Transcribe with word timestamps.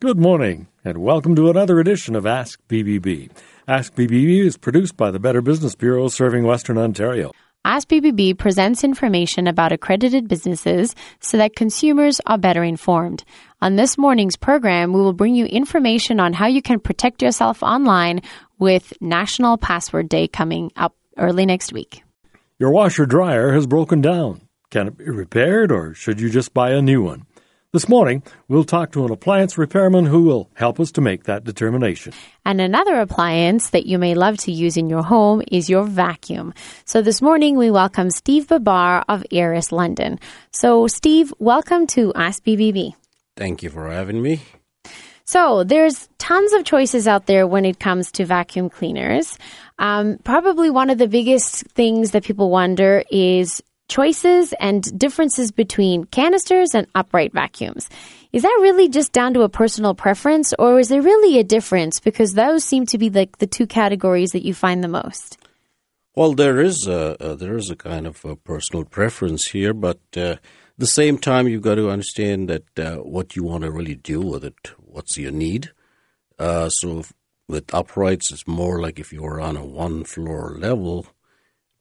Good 0.00 0.20
morning, 0.20 0.68
and 0.84 0.98
welcome 0.98 1.34
to 1.34 1.50
another 1.50 1.80
edition 1.80 2.14
of 2.14 2.24
Ask 2.24 2.60
BBB. 2.68 3.32
Ask 3.66 3.96
BBB 3.96 4.44
is 4.44 4.56
produced 4.56 4.96
by 4.96 5.10
the 5.10 5.18
Better 5.18 5.42
Business 5.42 5.74
Bureau 5.74 6.06
serving 6.06 6.44
Western 6.44 6.78
Ontario. 6.78 7.32
Ask 7.64 7.88
BBB 7.88 8.38
presents 8.38 8.84
information 8.84 9.48
about 9.48 9.72
accredited 9.72 10.28
businesses 10.28 10.94
so 11.18 11.36
that 11.38 11.56
consumers 11.56 12.20
are 12.26 12.38
better 12.38 12.62
informed. 12.62 13.24
On 13.60 13.74
this 13.74 13.98
morning's 13.98 14.36
program, 14.36 14.92
we 14.92 15.00
will 15.00 15.14
bring 15.14 15.34
you 15.34 15.46
information 15.46 16.20
on 16.20 16.32
how 16.32 16.46
you 16.46 16.62
can 16.62 16.78
protect 16.78 17.20
yourself 17.20 17.60
online 17.64 18.20
with 18.60 18.92
National 19.00 19.58
Password 19.58 20.08
Day 20.08 20.28
coming 20.28 20.70
up 20.76 20.94
early 21.16 21.44
next 21.44 21.72
week. 21.72 22.04
Your 22.60 22.70
washer 22.70 23.04
dryer 23.04 23.50
has 23.52 23.66
broken 23.66 24.00
down. 24.00 24.42
Can 24.70 24.86
it 24.86 24.96
be 24.96 25.10
repaired, 25.10 25.72
or 25.72 25.92
should 25.92 26.20
you 26.20 26.30
just 26.30 26.54
buy 26.54 26.70
a 26.70 26.80
new 26.80 27.02
one? 27.02 27.26
This 27.70 27.86
morning, 27.86 28.22
we'll 28.48 28.64
talk 28.64 28.92
to 28.92 29.04
an 29.04 29.10
appliance 29.12 29.58
repairman 29.58 30.06
who 30.06 30.22
will 30.22 30.48
help 30.54 30.80
us 30.80 30.90
to 30.92 31.02
make 31.02 31.24
that 31.24 31.44
determination. 31.44 32.14
And 32.46 32.62
another 32.62 32.98
appliance 32.98 33.68
that 33.70 33.84
you 33.84 33.98
may 33.98 34.14
love 34.14 34.38
to 34.38 34.52
use 34.52 34.78
in 34.78 34.88
your 34.88 35.02
home 35.02 35.42
is 35.52 35.68
your 35.68 35.84
vacuum. 35.84 36.54
So 36.86 37.02
this 37.02 37.20
morning, 37.20 37.58
we 37.58 37.70
welcome 37.70 38.08
Steve 38.08 38.48
Babar 38.48 39.04
of 39.06 39.22
Aeris 39.30 39.70
London. 39.70 40.18
So, 40.50 40.86
Steve, 40.86 41.30
welcome 41.38 41.86
to 41.88 42.10
Ask 42.14 42.42
BBB. 42.42 42.94
Thank 43.36 43.62
you 43.62 43.68
for 43.68 43.90
having 43.90 44.22
me. 44.22 44.40
So, 45.26 45.62
there's 45.62 46.08
tons 46.16 46.54
of 46.54 46.64
choices 46.64 47.06
out 47.06 47.26
there 47.26 47.46
when 47.46 47.66
it 47.66 47.78
comes 47.78 48.10
to 48.12 48.24
vacuum 48.24 48.70
cleaners. 48.70 49.36
Um, 49.78 50.16
probably 50.24 50.70
one 50.70 50.88
of 50.88 50.96
the 50.96 51.06
biggest 51.06 51.66
things 51.72 52.12
that 52.12 52.24
people 52.24 52.48
wonder 52.48 53.04
is 53.10 53.62
choices 53.88 54.52
and 54.60 54.98
differences 54.98 55.50
between 55.50 56.04
canisters 56.04 56.74
and 56.74 56.86
upright 56.94 57.32
vacuums. 57.32 57.88
Is 58.32 58.42
that 58.42 58.58
really 58.60 58.88
just 58.88 59.12
down 59.12 59.34
to 59.34 59.42
a 59.42 59.48
personal 59.48 59.94
preference, 59.94 60.52
or 60.58 60.78
is 60.78 60.88
there 60.88 61.02
really 61.02 61.38
a 61.38 61.44
difference? 61.44 61.98
Because 61.98 62.34
those 62.34 62.62
seem 62.62 62.86
to 62.86 62.98
be 62.98 63.08
like 63.10 63.38
the 63.38 63.46
two 63.46 63.66
categories 63.66 64.32
that 64.32 64.44
you 64.44 64.52
find 64.52 64.84
the 64.84 64.88
most. 64.88 65.38
Well, 66.14 66.34
there 66.34 66.60
is 66.60 66.86
a, 66.86 67.36
there 67.38 67.56
is 67.56 67.70
a 67.70 67.76
kind 67.76 68.06
of 68.06 68.24
a 68.24 68.36
personal 68.36 68.84
preference 68.84 69.48
here, 69.48 69.72
but 69.72 70.00
uh, 70.16 70.36
the 70.76 70.86
same 70.86 71.16
time 71.16 71.48
you've 71.48 71.62
got 71.62 71.76
to 71.76 71.90
understand 71.90 72.48
that 72.48 72.78
uh, 72.78 72.96
what 72.96 73.34
you 73.34 73.44
want 73.44 73.64
to 73.64 73.70
really 73.70 73.94
do 73.94 74.20
with 74.20 74.44
it, 74.44 74.72
what's 74.78 75.16
your 75.16 75.32
need. 75.32 75.70
Uh, 76.38 76.68
so 76.68 77.04
with 77.48 77.72
uprights, 77.74 78.30
it's 78.30 78.46
more 78.46 78.80
like 78.80 78.98
if 78.98 79.12
you 79.12 79.22
were 79.22 79.40
on 79.40 79.56
a 79.56 79.64
one 79.64 80.04
floor 80.04 80.56
level, 80.58 81.06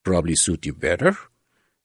probably 0.04 0.36
suit 0.36 0.66
you 0.66 0.74
better. 0.74 1.18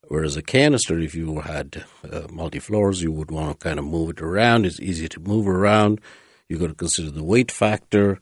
Whereas 0.09 0.37
a 0.37 0.43
canister, 0.43 0.99
if 0.99 1.15
you 1.15 1.41
had 1.41 1.85
uh, 2.11 2.27
multi 2.31 2.59
floors, 2.59 3.03
you 3.03 3.13
would 3.13 3.31
want 3.31 3.59
to 3.59 3.65
kind 3.65 3.79
of 3.79 3.85
move 3.85 4.11
it 4.11 4.21
around. 4.21 4.67
It's 4.67 4.81
easy 4.81 5.09
to 5.09 5.21
move 5.21 5.47
around. 5.47 6.01
You've 6.49 6.61
got 6.61 6.69
to 6.69 6.75
consider 6.75 7.11
the 7.11 7.25
weight 7.25 7.51
factor. 7.51 8.19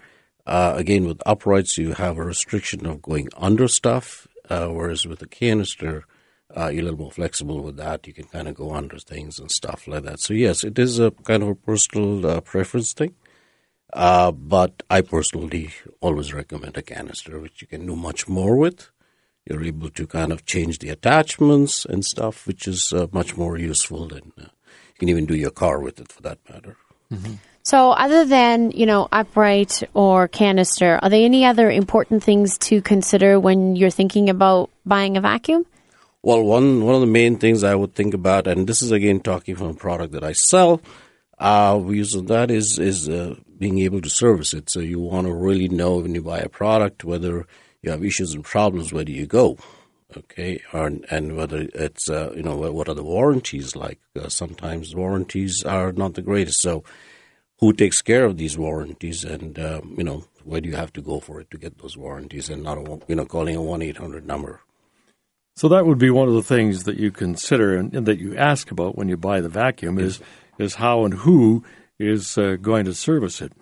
Uh, 0.46 0.74
again, 0.76 1.06
with 1.06 1.22
uprights, 1.26 1.78
you 1.78 1.94
have 1.94 2.18
a 2.18 2.24
restriction 2.24 2.86
of 2.86 3.02
going 3.02 3.28
under 3.36 3.66
stuff, 3.66 4.28
uh, 4.48 4.68
whereas 4.68 5.06
with 5.06 5.22
a 5.22 5.26
canister, 5.26 6.04
uh, 6.56 6.68
you're 6.68 6.82
a 6.82 6.84
little 6.84 6.98
more 6.98 7.12
flexible 7.12 7.62
with 7.62 7.76
that. 7.76 8.06
You 8.06 8.12
can 8.12 8.24
kind 8.24 8.48
of 8.48 8.54
go 8.54 8.74
under 8.74 8.98
things 8.98 9.38
and 9.38 9.50
stuff 9.50 9.86
like 9.86 10.02
that. 10.04 10.20
So, 10.20 10.34
yes, 10.34 10.64
it 10.64 10.78
is 10.78 10.98
a 10.98 11.10
kind 11.10 11.42
of 11.42 11.48
a 11.48 11.54
personal 11.54 12.26
uh, 12.26 12.40
preference 12.40 12.92
thing. 12.92 13.14
Uh, 13.92 14.30
but 14.30 14.82
I 14.88 15.00
personally 15.00 15.70
always 16.00 16.32
recommend 16.32 16.76
a 16.76 16.82
canister, 16.82 17.40
which 17.40 17.62
you 17.62 17.66
can 17.66 17.86
do 17.86 17.96
much 17.96 18.28
more 18.28 18.56
with 18.56 18.90
you're 19.50 19.64
able 19.64 19.90
to 19.90 20.06
kind 20.06 20.32
of 20.32 20.46
change 20.46 20.78
the 20.78 20.88
attachments 20.88 21.84
and 21.84 22.04
stuff, 22.04 22.46
which 22.46 22.68
is 22.68 22.92
uh, 22.92 23.06
much 23.12 23.36
more 23.36 23.58
useful 23.58 24.08
than 24.08 24.32
uh, 24.38 24.44
you 24.44 24.98
can 24.98 25.08
even 25.08 25.26
do 25.26 25.34
your 25.34 25.50
car 25.50 25.80
with 25.80 26.00
it 26.00 26.10
for 26.10 26.22
that 26.22 26.38
matter. 26.48 26.76
Mm-hmm. 27.12 27.34
So, 27.62 27.90
other 27.90 28.24
than 28.24 28.70
you 28.70 28.86
know 28.86 29.08
upright 29.12 29.82
or 29.92 30.28
canister, 30.28 30.98
are 31.02 31.10
there 31.10 31.24
any 31.24 31.44
other 31.44 31.70
important 31.70 32.22
things 32.22 32.56
to 32.58 32.80
consider 32.80 33.38
when 33.38 33.76
you're 33.76 33.90
thinking 33.90 34.30
about 34.30 34.70
buying 34.86 35.16
a 35.16 35.20
vacuum? 35.20 35.66
Well, 36.22 36.42
one 36.42 36.84
one 36.84 36.94
of 36.94 37.00
the 37.00 37.06
main 37.06 37.36
things 37.36 37.64
I 37.64 37.74
would 37.74 37.94
think 37.94 38.14
about, 38.14 38.46
and 38.46 38.66
this 38.66 38.82
is 38.82 38.92
again 38.92 39.20
talking 39.20 39.56
from 39.56 39.68
a 39.68 39.74
product 39.74 40.12
that 40.12 40.24
I 40.24 40.32
sell, 40.32 40.80
uh, 41.38 41.82
use 41.88 42.14
of 42.14 42.28
that 42.28 42.50
is 42.50 42.78
is 42.78 43.08
uh, 43.08 43.34
being 43.58 43.78
able 43.80 44.00
to 44.00 44.10
service 44.10 44.54
it. 44.54 44.70
So 44.70 44.80
you 44.80 44.98
want 44.98 45.26
to 45.26 45.34
really 45.34 45.68
know 45.68 45.96
when 45.98 46.14
you 46.14 46.22
buy 46.22 46.38
a 46.38 46.48
product 46.48 47.04
whether 47.04 47.46
you 47.82 47.90
have 47.90 48.04
issues 48.04 48.34
and 48.34 48.44
problems, 48.44 48.92
where 48.92 49.04
do 49.04 49.12
you 49.12 49.26
go? 49.26 49.58
Okay, 50.16 50.60
and, 50.72 51.06
and 51.10 51.36
whether 51.36 51.68
it's 51.72 52.10
uh, 52.10 52.32
you 52.34 52.42
know 52.42 52.56
what 52.56 52.88
are 52.88 52.94
the 52.94 53.04
warranties 53.04 53.76
like? 53.76 54.00
Uh, 54.18 54.28
sometimes 54.28 54.94
warranties 54.94 55.62
are 55.64 55.92
not 55.92 56.14
the 56.14 56.22
greatest. 56.22 56.62
So, 56.62 56.82
who 57.60 57.72
takes 57.72 58.02
care 58.02 58.24
of 58.24 58.36
these 58.36 58.58
warranties, 58.58 59.24
and 59.24 59.58
um, 59.58 59.94
you 59.96 60.02
know 60.02 60.24
where 60.42 60.60
do 60.60 60.68
you 60.68 60.74
have 60.74 60.92
to 60.94 61.02
go 61.02 61.20
for 61.20 61.40
it 61.40 61.50
to 61.52 61.58
get 61.58 61.78
those 61.78 61.96
warranties, 61.96 62.50
and 62.50 62.64
not 62.64 62.78
a, 62.78 63.00
you 63.06 63.14
know 63.14 63.24
calling 63.24 63.54
a 63.54 63.62
one 63.62 63.82
eight 63.82 63.98
hundred 63.98 64.26
number. 64.26 64.60
So 65.56 65.68
that 65.68 65.86
would 65.86 65.98
be 65.98 66.10
one 66.10 66.26
of 66.26 66.34
the 66.34 66.42
things 66.42 66.84
that 66.84 66.96
you 66.96 67.10
consider 67.10 67.76
and, 67.76 67.94
and 67.94 68.06
that 68.06 68.18
you 68.18 68.36
ask 68.36 68.70
about 68.70 68.96
when 68.96 69.08
you 69.08 69.16
buy 69.16 69.40
the 69.40 69.48
vacuum 69.48 69.98
yes. 69.98 70.06
is 70.06 70.20
is 70.58 70.74
how 70.74 71.04
and 71.04 71.14
who 71.14 71.64
is 72.00 72.36
uh, 72.36 72.56
going 72.60 72.84
to 72.86 72.94
service 72.94 73.40
it. 73.40 73.52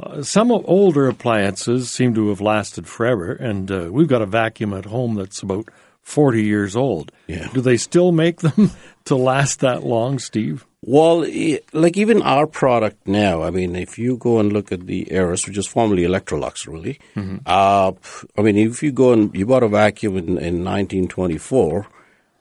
Uh, 0.00 0.22
some 0.22 0.52
older 0.52 1.08
appliances 1.08 1.90
seem 1.90 2.14
to 2.14 2.28
have 2.28 2.40
lasted 2.40 2.86
forever, 2.86 3.32
and 3.32 3.70
uh, 3.70 3.88
we've 3.90 4.08
got 4.08 4.22
a 4.22 4.26
vacuum 4.26 4.72
at 4.72 4.84
home 4.84 5.14
that's 5.14 5.42
about 5.42 5.68
40 6.02 6.42
years 6.42 6.76
old. 6.76 7.10
Yeah. 7.26 7.48
Do 7.52 7.60
they 7.60 7.76
still 7.76 8.12
make 8.12 8.40
them 8.40 8.70
to 9.06 9.16
last 9.16 9.60
that 9.60 9.84
long, 9.84 10.18
Steve? 10.18 10.64
Well, 10.80 11.26
like 11.72 11.96
even 11.96 12.22
our 12.22 12.46
product 12.46 13.08
now, 13.08 13.42
I 13.42 13.50
mean, 13.50 13.74
if 13.74 13.98
you 13.98 14.16
go 14.16 14.38
and 14.38 14.52
look 14.52 14.70
at 14.70 14.86
the 14.86 15.10
Aeris, 15.10 15.46
which 15.46 15.58
is 15.58 15.66
formerly 15.66 16.04
Electrolux, 16.04 16.68
really, 16.68 17.00
mm-hmm. 17.16 17.38
uh, 17.44 17.92
I 18.38 18.42
mean, 18.42 18.56
if 18.56 18.82
you 18.82 18.92
go 18.92 19.12
and 19.12 19.34
you 19.34 19.44
bought 19.44 19.64
a 19.64 19.68
vacuum 19.68 20.16
in, 20.16 20.28
in 20.38 20.64
1924, 20.64 21.88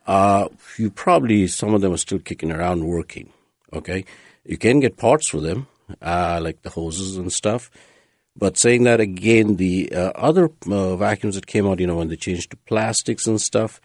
uh, 0.05 0.47
you 0.77 0.91
probably, 0.91 1.47
some 1.47 1.73
of 1.73 1.81
them 1.81 1.93
are 1.93 1.97
still 1.97 2.19
kicking 2.19 2.51
around 2.51 2.85
working, 2.85 3.33
okay? 3.73 4.05
You 4.45 4.57
can 4.57 4.79
get 4.79 4.97
parts 4.97 5.27
for 5.27 5.41
them, 5.41 5.67
uh, 6.01 6.39
like 6.41 6.61
the 6.61 6.69
hoses 6.69 7.17
and 7.17 7.31
stuff. 7.31 7.69
But 8.35 8.57
saying 8.57 8.83
that 8.83 8.99
again, 8.99 9.55
the 9.55 9.91
uh, 9.91 10.11
other 10.15 10.49
uh, 10.69 10.95
vacuums 10.95 11.35
that 11.35 11.47
came 11.47 11.67
out, 11.67 11.79
you 11.79 11.87
know, 11.87 11.95
when 11.95 12.09
they 12.09 12.15
changed 12.15 12.51
to 12.51 12.57
plastics 12.57 13.25
and 13.25 13.41
stuff, 13.41 13.81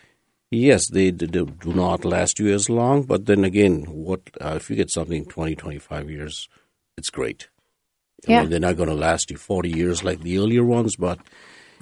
yes, 0.51 0.89
they, 0.89 1.11
they 1.11 1.27
do 1.27 1.49
not 1.65 2.05
last 2.05 2.39
you 2.39 2.53
as 2.53 2.69
long. 2.69 3.05
But 3.05 3.25
then 3.27 3.45
again, 3.45 3.85
what 3.85 4.21
uh, 4.41 4.55
if 4.57 4.69
you 4.69 4.77
get 4.77 4.91
something 4.91 5.25
20, 5.25 5.57
25 5.57 6.11
years, 6.11 6.49
it's 6.99 7.09
great. 7.09 7.49
I 8.29 8.33
yeah. 8.33 8.41
Mean, 8.43 8.51
they're 8.51 8.61
not 8.61 8.77
going 8.77 8.91
to 8.91 8.95
last 8.95 9.31
you 9.31 9.39
40 9.39 9.71
years 9.71 10.05
like 10.05 10.21
the 10.21 10.39
earlier 10.39 10.65
ones, 10.65 10.97
but 10.97 11.19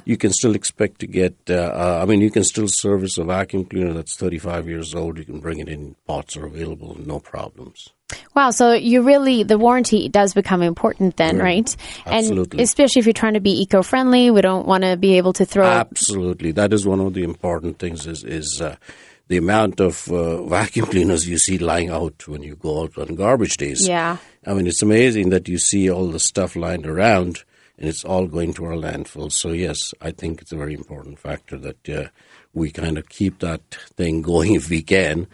you 0.05 0.17
can 0.17 0.33
still 0.33 0.55
expect 0.55 1.01
to 1.01 1.07
get, 1.07 1.37
uh, 1.49 1.55
uh, 1.55 2.01
I 2.03 2.07
mean, 2.07 2.21
you 2.21 2.31
can 2.31 2.45
still 2.45 2.69
service 2.69 3.19
a 3.19 3.25
vacuum 3.25 3.65
cleaner 3.65 3.93
that's 3.93 4.17
35 4.17 4.69
years 4.69 4.95
old. 4.95 5.19
You 5.19 5.25
can 5.25 5.41
bring 5.41 5.59
it 5.59 5.69
in, 5.69 5.97
parts 6.07 6.37
are 6.37 6.47
available, 6.47 6.97
no 7.05 7.21
problems. 7.21 7.91
Wow, 8.35 8.51
so 8.51 8.73
you 8.73 9.03
really 9.03 9.45
the 9.45 9.59
warranty 9.59 10.09
does 10.09 10.35
become 10.35 10.63
important 10.63 11.17
then, 11.17 11.37
yeah, 11.37 11.43
right? 11.43 11.77
Absolutely. 12.07 12.59
And 12.59 12.65
especially 12.65 13.01
if 13.01 13.07
you're 13.07 13.13
trying 13.13 13.35
to 13.35 13.41
be 13.41 13.63
eco-friendly, 13.63 14.31
we 14.31 14.41
don't 14.41 14.67
want 14.67 14.83
to 14.83 14.97
be 14.97 15.17
able 15.17 15.33
to 15.35 15.45
throw 15.45 15.67
Absolutely. 15.67 16.51
That 16.53 16.73
is 16.73 16.87
one 16.87 17.01
of 17.01 17.15
the 17.15 17.23
important 17.23 17.79
things 17.79 18.07
is 18.07 18.25
is 18.25 18.61
uh, 18.61 18.77
the 19.29 19.37
amount 19.37 19.81
of 19.81 20.11
uh, 20.11 20.43
vacuum 20.45 20.87
cleaners 20.87 21.29
you 21.29 21.39
see 21.39 21.57
lying 21.57 21.91
out 21.91 22.27
when 22.27 22.43
you 22.43 22.57
go 22.57 22.83
out 22.83 22.99
on 22.99 23.15
garbage 23.15 23.57
days. 23.57 23.87
Yeah. 23.87 24.17
I 24.45 24.55
mean, 24.55 24.67
it's 24.67 24.83
amazing 24.83 25.31
that 25.31 25.49
you 25.49 25.59
see 25.59 25.89
all 25.89 26.09
the 26.09 26.19
stuff 26.19 26.57
lying 26.57 26.87
around 26.87 27.45
and 27.81 27.89
it's 27.89 28.05
all 28.05 28.27
going 28.27 28.53
to 28.55 28.67
our 28.67 28.75
landfill. 28.75 29.33
So 29.33 29.53
yes, 29.53 29.95
I 30.01 30.11
think 30.13 30.43
it's 30.43 30.53
a 30.53 30.57
very 30.57 30.75
important 30.75 31.19
factor 31.19 31.59
that 31.59 31.89
uh, 31.89 32.09
we 32.53 32.71
kind 32.71 32.99
of 32.99 33.09
keep 33.09 33.39
that 33.41 33.63
thing 33.97 34.23
going 34.33 34.55
if 34.55 34.69
we 34.69 34.83
can 34.83 35.27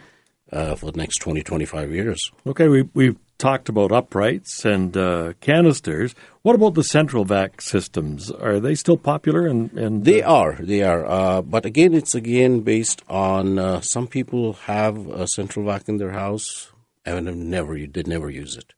uh, 0.51 0.75
for 0.75 0.91
the 0.91 0.97
next 0.97 1.17
20, 1.17 1.43
25 1.43 1.91
years. 1.91 2.31
Okay, 2.47 2.69
we, 2.69 2.83
we've 2.93 3.17
talked 3.37 3.69
about 3.69 3.91
uprights 3.91 4.65
and 4.65 4.95
uh, 4.95 5.33
canisters. 5.41 6.15
What 6.41 6.55
about 6.55 6.73
the 6.73 6.83
central 6.83 7.25
vac 7.25 7.61
systems? 7.61 8.31
Are 8.31 8.59
they 8.61 8.75
still 8.75 8.97
popular? 8.97 9.45
And, 9.45 9.71
and 9.73 10.05
they 10.05 10.23
are, 10.23 10.55
they 10.55 10.81
are. 10.83 11.05
Uh, 11.05 11.41
but 11.41 11.65
again, 11.65 11.93
it's 11.93 12.15
again 12.15 12.61
based 12.61 13.01
on 13.09 13.59
uh, 13.59 13.81
some 13.81 14.07
people 14.07 14.53
have 14.53 15.07
a 15.07 15.27
central 15.27 15.65
vac 15.65 15.89
in 15.89 15.97
their 15.97 16.11
house 16.11 16.71
and 17.05 17.27
have 17.27 17.35
never 17.35 17.77
they 17.77 18.03
never 18.03 18.29
use 18.29 18.55
it. 18.55 18.73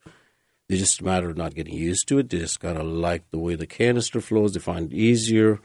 It's 0.69 0.79
just 0.79 1.01
a 1.01 1.03
matter 1.03 1.31
of 1.31 1.37
not 1.37 1.55
getting 1.55 1.73
used 1.73 2.07
to 2.09 2.19
it. 2.19 2.29
They 2.29 2.37
just 2.37 2.59
kind 2.59 2.77
of 2.77 2.85
like 2.85 3.27
the 3.31 3.39
way 3.39 3.55
the 3.55 3.65
canister 3.65 4.21
flows. 4.21 4.53
They 4.53 4.59
find 4.59 4.93
it 4.93 4.95
easier, 4.95 5.59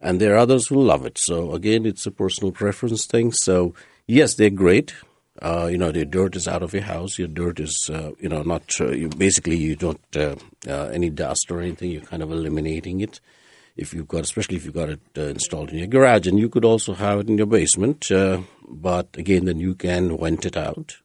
and 0.00 0.18
there 0.18 0.34
are 0.34 0.38
others 0.38 0.68
who 0.68 0.82
love 0.82 1.04
it. 1.04 1.18
So 1.18 1.52
again, 1.52 1.84
it's 1.84 2.06
a 2.06 2.10
personal 2.10 2.50
preference 2.50 3.04
thing. 3.04 3.32
So 3.32 3.74
yes, 4.06 4.34
they're 4.34 4.48
great. 4.48 4.94
Uh, 5.42 5.68
you 5.70 5.76
know, 5.76 5.92
the 5.92 6.06
dirt 6.06 6.34
is 6.34 6.48
out 6.48 6.62
of 6.62 6.72
your 6.72 6.82
house. 6.82 7.18
Your 7.18 7.28
dirt 7.28 7.60
is, 7.60 7.90
uh, 7.92 8.12
you 8.18 8.30
know, 8.30 8.42
not 8.42 8.80
uh, 8.80 8.90
you, 8.90 9.10
basically 9.10 9.56
you 9.56 9.76
don't 9.76 10.00
uh, 10.16 10.34
uh, 10.66 10.86
any 10.94 11.10
dust 11.10 11.50
or 11.50 11.60
anything. 11.60 11.90
You're 11.90 12.00
kind 12.00 12.22
of 12.22 12.32
eliminating 12.32 13.02
it. 13.02 13.20
If 13.76 13.92
you've 13.92 14.08
got, 14.08 14.22
especially 14.22 14.56
if 14.56 14.64
you've 14.64 14.74
got 14.74 14.88
it 14.88 15.00
uh, 15.16 15.24
installed 15.24 15.70
in 15.70 15.78
your 15.78 15.86
garage, 15.88 16.26
and 16.26 16.38
you 16.38 16.48
could 16.48 16.64
also 16.64 16.94
have 16.94 17.20
it 17.20 17.28
in 17.28 17.36
your 17.36 17.46
basement. 17.46 18.08
but 18.66 19.08
again, 19.16 19.44
then 19.44 19.60
you 19.60 19.74
can 19.74 20.16
vent 20.16 20.46
it 20.46 20.56
out, 20.56 20.96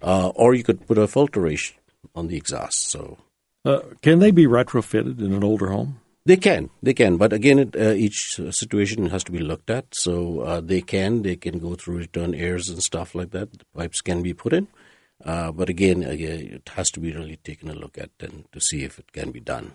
or 0.00 0.54
you 0.54 0.64
could 0.64 0.86
put 0.86 0.96
a 0.96 1.06
filtration 1.06 1.76
on 2.14 2.28
the 2.28 2.36
exhaust. 2.36 2.90
So 2.90 3.18
Uh, 3.64 3.80
can 4.02 4.18
they 4.18 4.30
be 4.30 4.46
retrofitted 4.46 5.18
in 5.20 5.32
an 5.32 5.42
older 5.42 5.70
home? 5.70 6.00
They 6.26 6.36
can, 6.36 6.70
they 6.82 6.94
can, 6.94 7.16
but 7.16 7.32
again, 7.32 7.58
it, 7.58 7.76
uh, 7.76 7.92
each 7.92 8.40
situation 8.50 9.08
has 9.10 9.24
to 9.24 9.32
be 9.32 9.38
looked 9.38 9.70
at. 9.70 9.86
So 9.94 10.40
uh, 10.40 10.60
they 10.60 10.82
can, 10.82 11.22
they 11.22 11.36
can 11.36 11.58
go 11.58 11.74
through 11.74 11.98
return 11.98 12.34
airs 12.34 12.68
and 12.68 12.82
stuff 12.82 13.14
like 13.14 13.30
that. 13.30 13.52
The 13.52 13.64
pipes 13.74 14.02
can 14.02 14.22
be 14.22 14.34
put 14.34 14.52
in, 14.52 14.68
uh, 15.24 15.52
but 15.52 15.68
again, 15.68 16.02
it 16.02 16.68
has 16.76 16.90
to 16.92 17.00
be 17.00 17.12
really 17.12 17.36
taken 17.36 17.68
a 17.70 17.74
look 17.74 17.96
at 17.98 18.10
and 18.20 18.44
to 18.52 18.60
see 18.60 18.84
if 18.84 18.98
it 18.98 19.12
can 19.12 19.32
be 19.32 19.40
done. 19.40 19.72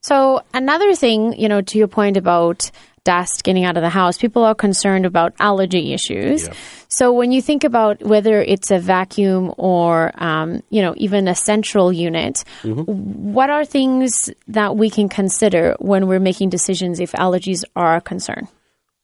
So 0.00 0.42
another 0.52 0.94
thing, 0.94 1.38
you 1.38 1.48
know, 1.48 1.62
to 1.62 1.78
your 1.78 1.88
point 1.88 2.16
about 2.16 2.70
dust 3.04 3.44
getting 3.44 3.64
out 3.64 3.76
of 3.76 3.82
the 3.82 3.88
house, 3.88 4.18
people 4.18 4.44
are 4.44 4.54
concerned 4.54 5.06
about 5.06 5.34
allergy 5.40 5.92
issues. 5.92 6.46
Yeah. 6.46 6.54
So 6.88 7.12
when 7.12 7.32
you 7.32 7.42
think 7.42 7.64
about 7.64 8.02
whether 8.02 8.40
it's 8.40 8.70
a 8.70 8.78
vacuum 8.78 9.52
or, 9.56 10.12
um, 10.22 10.62
you 10.70 10.82
know, 10.82 10.94
even 10.96 11.26
a 11.28 11.34
central 11.34 11.92
unit, 11.92 12.44
mm-hmm. 12.62 12.82
what 13.32 13.50
are 13.50 13.64
things 13.64 14.30
that 14.48 14.76
we 14.76 14.90
can 14.90 15.08
consider 15.08 15.74
when 15.78 16.06
we're 16.06 16.20
making 16.20 16.50
decisions 16.50 17.00
if 17.00 17.12
allergies 17.12 17.64
are 17.74 17.96
a 17.96 18.00
concern? 18.00 18.48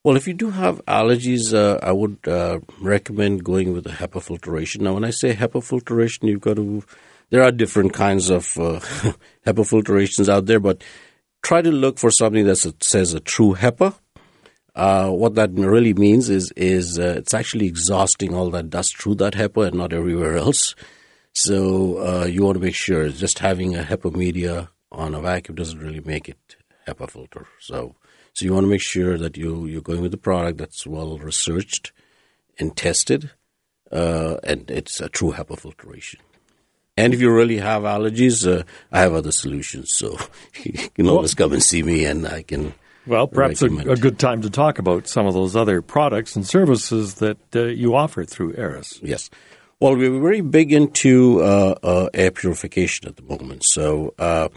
Well, 0.05 0.17
if 0.17 0.29
you 0.29 0.35
do 0.35 0.51
have 0.51 0.85
allergies, 0.87 1.53
uh, 1.53 1.79
I 1.83 1.93
would 1.93 2.19
uh, 2.27 2.61
recommend 2.81 3.45
going 3.45 3.73
with 3.73 3.87
a 3.87 3.91
HEPA 3.91 4.23
filtration. 4.23 4.85
Now, 4.85 4.95
when 4.95 5.05
I 5.05 5.11
say 5.11 5.35
HEPA 5.35 5.63
filtration, 5.63 6.29
you've 6.29 6.41
got 6.41 6.57
to. 6.57 6.83
There 7.31 7.43
are 7.43 7.51
different 7.51 7.93
kinds 7.93 8.31
of 8.31 8.57
uh, 8.57 8.81
HEPA 9.47 9.65
filtrations 9.69 10.29
out 10.31 10.47
there, 10.47 10.61
but 10.61 10.83
try 11.43 11.63
to 11.63 11.71
look 11.71 11.99
for 11.99 12.11
something 12.11 12.47
that 12.47 12.83
says 12.83 13.15
a 13.15 13.21
true 13.21 13.55
HEPA. 13.55 13.95
Uh, 14.75 15.11
what 15.11 15.35
that 15.35 15.51
really 15.53 15.95
means 15.95 16.31
is 16.31 16.53
is 16.57 16.99
uh, 16.99 17.15
it's 17.17 17.35
actually 17.35 17.67
exhausting 17.67 18.35
all 18.35 18.51
that 18.51 18.71
dust 18.71 18.97
through 18.97 19.17
that 19.17 19.35
HEPA 19.35 19.69
and 19.69 19.77
not 19.77 19.93
everywhere 19.93 20.37
else. 20.37 20.75
So 21.35 21.99
uh, 21.99 22.25
you 22.27 22.45
want 22.45 22.57
to 22.57 22.63
make 22.63 22.75
sure 22.75 23.09
just 23.09 23.41
having 23.41 23.77
a 23.77 23.83
HEPA 23.83 24.15
media 24.15 24.71
on 24.93 25.15
a 25.15 25.21
vacuum 25.21 25.57
doesn't 25.57 25.79
really 25.79 26.01
make 26.01 26.29
it 26.29 26.57
HEPA 26.87 27.11
filter. 27.11 27.47
So 27.61 27.97
so 28.33 28.45
you 28.45 28.53
want 28.53 28.65
to 28.65 28.71
make 28.71 28.83
sure 28.83 29.19
that 29.19 29.37
you 29.37 29.67
you're 29.67 29.83
going 29.83 30.01
with 30.01 30.15
a 30.15 30.19
product 30.19 30.59
that's 30.59 30.87
well 30.87 31.19
researched 31.19 31.93
and 32.59 32.77
tested, 32.77 33.31
uh, 33.91 34.37
and 34.45 34.71
it's 34.71 35.01
a 35.01 35.09
true 35.09 35.33
HEPA 35.33 35.59
filtration. 35.59 36.21
And 36.99 37.15
if 37.15 37.21
you 37.21 37.31
really 37.31 37.59
have 37.59 37.83
allergies, 37.85 38.45
uh, 38.45 38.65
I 38.91 39.01
have 39.03 39.15
other 39.15 39.31
solutions. 39.31 39.95
So 39.95 40.19
you 40.65 40.89
can 40.97 41.09
always 41.09 41.33
come 41.33 41.53
and 41.53 41.63
see 41.63 41.85
me, 41.85 42.05
and 42.05 42.27
I 42.27 42.43
can. 42.43 42.75
Well, 43.07 43.29
perhaps 43.29 43.63
a, 43.63 43.67
a, 43.67 43.97
good 43.97 44.19
time 44.19 44.43
to 44.43 44.51
talk 44.51 44.81
about 44.81 45.07
some 45.07 45.27
of 45.27 45.33
those 45.33 45.55
other 45.55 45.81
products 45.81 46.35
and 46.35 46.45
services 46.45 47.15
that 47.17 47.39
uh, 47.55 47.67
you 47.67 47.95
offer 47.95 48.25
through 48.25 48.55
Aeris. 48.59 48.99
Yes. 49.01 49.31
Well, 49.81 49.97
we're 49.97 50.21
very 50.21 50.41
big 50.41 50.73
into 50.73 51.41
uh, 51.41 51.77
uh 51.83 52.09
air 52.13 52.33
purification 52.33 53.07
at 53.09 53.17
the 53.17 53.23
moment. 53.23 53.63
So 53.65 54.13
uh, 54.19 54.49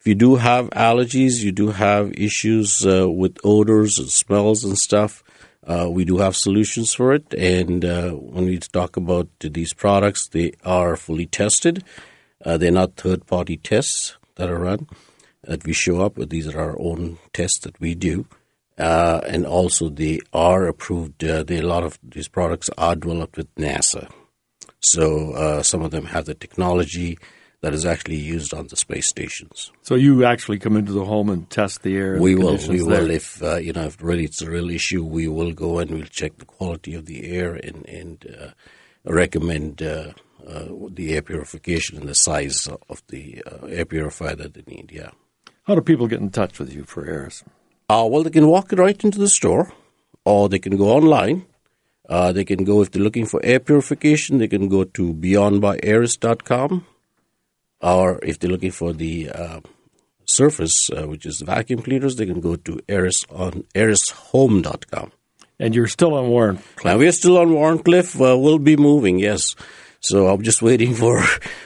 if 0.00 0.06
you 0.06 0.16
do 0.16 0.34
have 0.34 0.68
allergies, 0.70 1.44
you 1.44 1.52
do 1.52 1.68
have 1.68 2.12
issues 2.12 2.84
uh, 2.84 3.08
with 3.08 3.38
odors 3.44 3.98
and 4.00 4.10
smells 4.10 4.64
and 4.64 4.76
stuff, 4.76 5.22
uh, 5.66 5.88
we 5.90 6.04
do 6.04 6.18
have 6.18 6.36
solutions 6.36 6.92
for 6.94 7.14
it, 7.14 7.32
and 7.34 7.84
uh, 7.84 8.10
when 8.10 8.46
we 8.46 8.58
talk 8.58 8.96
about 8.96 9.28
these 9.40 9.72
products, 9.72 10.28
they 10.28 10.52
are 10.64 10.96
fully 10.96 11.26
tested. 11.26 11.82
Uh, 12.44 12.58
they're 12.58 12.70
not 12.70 12.96
third-party 12.96 13.56
tests 13.56 14.16
that 14.36 14.50
are 14.50 14.58
run 14.58 14.86
that 15.42 15.64
we 15.64 15.72
show 15.72 16.02
up. 16.02 16.16
These 16.16 16.48
are 16.48 16.60
our 16.60 16.76
own 16.78 17.18
tests 17.32 17.60
that 17.60 17.80
we 17.80 17.94
do, 17.94 18.26
uh, 18.78 19.20
and 19.26 19.46
also 19.46 19.88
they 19.88 20.20
are 20.32 20.66
approved. 20.66 21.24
Uh, 21.24 21.42
they, 21.42 21.58
a 21.58 21.66
lot 21.66 21.84
of 21.84 21.98
these 22.02 22.28
products 22.28 22.68
are 22.76 22.96
developed 22.96 23.36
with 23.36 23.54
NASA, 23.54 24.10
so 24.80 25.32
uh, 25.32 25.62
some 25.62 25.82
of 25.82 25.90
them 25.90 26.06
have 26.06 26.26
the 26.26 26.34
technology 26.34 27.18
that 27.64 27.72
is 27.72 27.86
actually 27.86 28.16
used 28.16 28.52
on 28.52 28.66
the 28.66 28.76
space 28.76 29.08
stations. 29.08 29.72
So 29.80 29.94
you 29.94 30.26
actually 30.26 30.58
come 30.58 30.76
into 30.76 30.92
the 30.92 31.06
home 31.06 31.30
and 31.30 31.48
test 31.48 31.82
the 31.82 31.96
air. 31.96 32.20
we 32.20 32.34
will. 32.34 32.58
We 32.68 32.76
there. 32.76 32.86
will. 32.86 33.10
If 33.10 33.42
uh, 33.42 33.56
you 33.56 33.72
know, 33.72 33.84
if 33.84 34.02
really 34.02 34.24
it's 34.24 34.42
a 34.42 34.50
real 34.50 34.68
issue, 34.68 35.02
we 35.02 35.28
will 35.28 35.52
go 35.52 35.78
and 35.78 35.90
we'll 35.90 36.04
check 36.04 36.36
the 36.36 36.44
quality 36.44 36.94
of 36.94 37.06
the 37.06 37.26
air 37.26 37.54
and 37.54 37.86
and 37.88 38.36
uh, 38.38 38.50
recommend 39.04 39.82
uh, 39.82 40.12
uh 40.46 40.66
the 40.90 41.14
air 41.14 41.22
purification 41.22 41.96
and 41.96 42.06
the 42.06 42.14
size 42.14 42.68
of 42.90 43.02
the 43.08 43.42
uh, 43.50 43.66
air 43.68 43.86
purifier 43.86 44.36
that 44.36 44.52
they 44.52 44.64
need. 44.66 44.92
Yeah. 44.92 45.12
How 45.62 45.74
do 45.74 45.80
people 45.80 46.06
get 46.06 46.20
in 46.20 46.28
touch 46.28 46.58
with 46.58 46.70
you 46.70 46.84
for 46.84 47.06
Aeris? 47.06 47.44
Uh, 47.88 48.06
well, 48.10 48.22
they 48.22 48.30
can 48.38 48.46
walk 48.46 48.72
right 48.72 49.02
into 49.02 49.18
the 49.18 49.28
store, 49.28 49.72
or 50.26 50.50
they 50.50 50.58
can 50.58 50.76
go 50.76 50.90
online. 50.90 51.46
Uh, 52.06 52.30
they 52.30 52.44
can 52.44 52.64
go 52.64 52.82
if 52.82 52.90
they're 52.90 53.02
looking 53.02 53.24
for 53.24 53.40
air 53.42 53.60
purification. 53.60 54.36
They 54.36 54.48
can 54.48 54.68
go 54.68 54.84
to 54.84 55.14
beyondbyaeris.com 55.14 56.84
or 57.80 58.18
if 58.22 58.38
they're 58.38 58.50
looking 58.50 58.70
for 58.70 58.92
the 58.92 59.30
uh, 59.30 59.60
surface, 60.26 60.90
uh, 60.90 61.06
which 61.06 61.26
is 61.26 61.40
vacuum 61.40 61.82
cleaners, 61.82 62.16
they 62.16 62.26
can 62.26 62.40
go 62.40 62.56
to 62.56 62.80
Aeris 62.88 63.24
on 63.30 63.64
aerishome.com. 63.74 65.12
And 65.58 65.74
you're 65.74 65.86
still 65.86 66.14
on 66.14 66.30
Wharncliffe. 66.30 66.84
Now 66.84 66.98
we're 66.98 67.12
still 67.12 67.38
on 67.38 67.48
Wharncliffe. 67.50 68.16
Uh, 68.16 68.36
we'll 68.36 68.58
be 68.58 68.76
moving, 68.76 69.18
yes. 69.18 69.54
So 70.00 70.28
I'm 70.28 70.42
just 70.42 70.62
waiting 70.62 70.94
for 71.02 71.22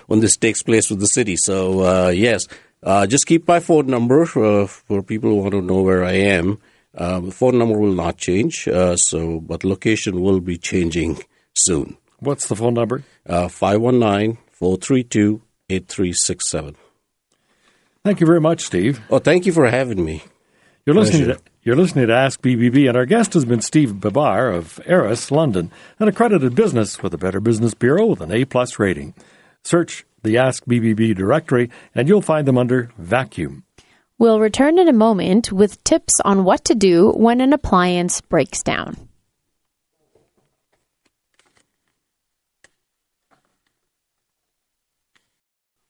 when 0.07 0.21
this 0.21 0.37
takes 0.37 0.63
place 0.63 0.91
with 0.91 1.01
the 1.01 1.07
city. 1.07 1.37
So 1.37 1.81
uh, 1.81 2.09
yes, 2.09 2.47
uh, 2.83 3.07
just 3.07 3.27
keep 3.27 3.49
my 3.49 3.61
phone 3.61 3.87
number 3.87 4.23
uh, 4.23 4.67
for 4.67 5.03
people 5.03 5.31
who 5.31 5.37
want 5.37 5.53
to 5.53 5.63
know 5.63 5.83
where 5.83 6.05
I 6.05 6.13
am. 6.13 6.59
Uh, 6.95 7.21
the 7.21 7.31
phone 7.31 7.59
number 7.59 7.79
will 7.79 7.95
not 7.95 8.17
change. 8.17 8.67
Uh, 8.67 8.97
so, 8.97 9.41
but 9.41 9.65
location 9.65 10.21
will 10.21 10.41
be 10.41 10.59
changing 10.59 11.19
soon. 11.55 11.97
What's 12.19 12.49
the 12.49 12.57
phone 12.57 12.75
number? 12.75 13.05
Five 13.49 13.81
one 13.81 13.99
nine 13.99 14.39
four 14.51 14.77
three 14.77 15.05
two 15.05 15.43
8367. 15.69 16.77
Thank 18.05 18.21
you 18.21 18.27
very 18.27 18.41
much, 18.41 18.63
Steve. 18.63 19.01
Oh, 19.11 19.19
thank 19.19 19.47
you 19.47 19.53
for 19.53 19.69
having 19.69 20.05
me. 20.05 20.23
You're 20.87 20.95
listening 20.97 21.29
to 21.29 21.39
you're 21.63 21.77
listening 21.77 22.07
to 22.07 22.15
Ask 22.15 22.41
BBB, 22.41 22.89
and 22.89 22.97
our 22.97 23.05
guest 23.05 23.35
has 23.35 23.45
been 23.45 23.61
Steve 23.61 24.01
Babar 24.01 24.51
of 24.51 24.81
Aeris 24.87 25.31
London, 25.31 25.71
an 25.99 26.09
accredited 26.09 26.55
business 26.55 27.03
with 27.03 27.13
the 27.13 27.19
Better 27.19 27.41
Business 27.41 27.75
Bureau 27.75 28.07
with 28.07 28.23
an 28.23 28.33
A 28.33 28.47
plus 28.47 28.79
rating. 28.79 29.13
Search 29.63 30.07
the 30.23 30.39
Ask 30.39 30.65
BBB 30.65 31.15
directory, 31.15 31.69
and 31.95 32.09
you'll 32.09 32.23
find 32.23 32.49
them 32.49 32.57
under 32.57 32.91
Vacuum. 32.97 33.65
We'll 34.19 34.41
return 34.41 34.79
in 34.79 34.89
a 34.89 34.93
moment 34.95 35.53
with 35.53 35.85
tips 35.85 36.15
on 36.25 36.45
what 36.45 36.65
to 36.65 36.75
do 36.75 37.11
when 37.11 37.41
an 37.41 37.53
appliance 37.53 38.21
breaks 38.23 38.63
down. 38.63 39.08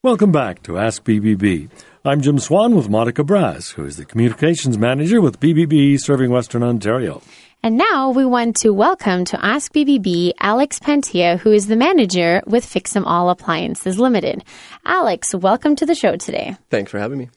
Welcome 0.09 0.33
back 0.33 0.63
to 0.63 0.79
Ask 0.79 1.05
BBB. 1.05 1.69
I'm 2.03 2.23
Jim 2.23 2.39
Swan 2.39 2.75
with 2.75 2.89
Monica 2.89 3.23
Brass, 3.23 3.73
who 3.73 3.85
is 3.85 3.99
the 3.99 4.07
Communications 4.07 4.79
Manager 4.79 5.21
with 5.21 5.39
BBB 5.39 6.01
serving 6.01 6.31
Western 6.31 6.63
Ontario. 6.63 7.21
And 7.63 7.77
now 7.77 8.09
we 8.09 8.25
want 8.25 8.57
to 8.61 8.71
welcome 8.71 9.27
to 9.27 9.45
Ask 9.45 9.71
BBB 9.75 10.33
Alex 10.41 10.79
Pantia, 10.79 11.39
who 11.39 11.53
is 11.53 11.67
the 11.67 11.77
manager 11.77 12.41
with 12.47 12.65
Fix 12.65 12.97
'em 12.97 13.05
All 13.05 13.29
Appliances 13.29 14.01
Limited. 14.01 14.45
Alex, 14.87 15.35
welcome 15.35 15.77
to 15.77 15.85
the 15.85 15.95
show 15.95 16.17
today. 16.17 16.57
Thanks 16.71 16.91
for 16.91 16.99
having 16.99 17.19
me. 17.19 17.29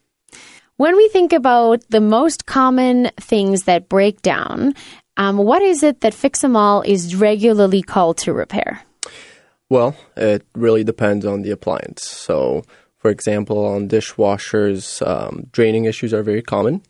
When 0.78 0.96
we 0.96 1.10
think 1.10 1.34
about 1.34 1.82
the 1.90 2.00
most 2.00 2.46
common 2.46 3.10
things 3.20 3.64
that 3.64 3.90
break 3.90 4.22
down, 4.22 4.72
um, 5.18 5.36
what 5.36 5.60
is 5.60 5.82
it 5.82 6.00
that 6.00 6.14
Fix 6.14 6.42
'em 6.42 6.56
All 6.56 6.80
is 6.80 7.14
regularly 7.16 7.82
called 7.82 8.16
to 8.24 8.32
repair? 8.32 8.80
Well, 9.72 9.96
it 10.18 10.44
really 10.54 10.84
depends 10.84 11.24
on 11.24 11.40
the 11.40 11.50
appliance. 11.50 12.02
So, 12.04 12.62
for 12.98 13.10
example, 13.10 13.64
on 13.64 13.88
dishwashers, 13.88 15.00
um, 15.00 15.46
draining 15.50 15.86
issues 15.86 16.12
are 16.12 16.22
very 16.22 16.42
common. 16.42 16.82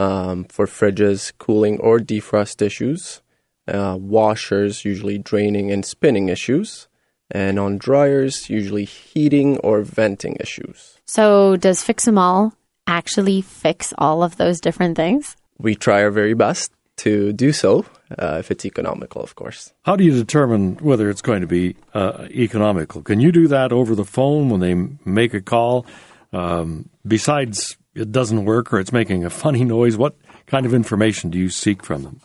Um, 0.00 0.42
for 0.48 0.66
fridges, 0.66 1.32
cooling 1.38 1.78
or 1.78 2.00
defrost 2.00 2.60
issues. 2.60 3.22
Uh, 3.68 3.96
washers, 4.00 4.84
usually 4.84 5.18
draining 5.18 5.70
and 5.70 5.86
spinning 5.86 6.28
issues. 6.28 6.88
And 7.30 7.56
on 7.56 7.78
dryers, 7.78 8.50
usually 8.50 8.84
heating 8.84 9.58
or 9.58 9.82
venting 9.82 10.36
issues. 10.40 10.98
So, 11.06 11.54
does 11.54 11.84
Fix 11.84 12.08
'em 12.08 12.18
All 12.18 12.52
actually 12.88 13.42
fix 13.42 13.94
all 13.96 14.24
of 14.24 14.38
those 14.38 14.60
different 14.60 14.96
things? 14.96 15.36
We 15.56 15.76
try 15.76 16.02
our 16.02 16.10
very 16.10 16.34
best 16.34 16.72
to 16.98 17.32
do 17.32 17.52
so 17.52 17.84
uh, 18.18 18.36
if 18.38 18.50
it's 18.50 18.64
economical, 18.64 19.22
of 19.22 19.34
course. 19.34 19.72
How 19.84 19.96
do 19.96 20.04
you 20.04 20.12
determine 20.12 20.76
whether 20.76 21.10
it's 21.10 21.22
going 21.22 21.40
to 21.40 21.46
be 21.46 21.76
uh, 21.94 22.26
economical? 22.30 23.02
Can 23.02 23.20
you 23.20 23.32
do 23.32 23.48
that 23.48 23.72
over 23.72 23.94
the 23.94 24.04
phone 24.04 24.50
when 24.50 24.60
they 24.60 24.74
make 25.04 25.34
a 25.34 25.40
call? 25.40 25.86
Um, 26.32 26.88
besides, 27.06 27.76
it 27.94 28.12
doesn't 28.12 28.44
work 28.44 28.72
or 28.72 28.80
it's 28.80 28.92
making 28.92 29.24
a 29.24 29.30
funny 29.30 29.64
noise. 29.76 29.96
What 29.96 30.16
kind 30.46 30.66
of 30.66 30.74
information 30.74 31.30
do 31.30 31.38
you 31.38 31.50
seek 31.50 31.84
from 31.84 32.02
them? 32.02 32.20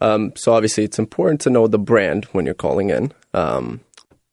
Um, 0.00 0.32
so 0.36 0.54
obviously, 0.54 0.84
it's 0.84 0.98
important 0.98 1.40
to 1.42 1.50
know 1.50 1.66
the 1.66 1.78
brand 1.78 2.26
when 2.26 2.46
you're 2.46 2.54
calling 2.54 2.90
in, 2.90 3.12
um, 3.34 3.80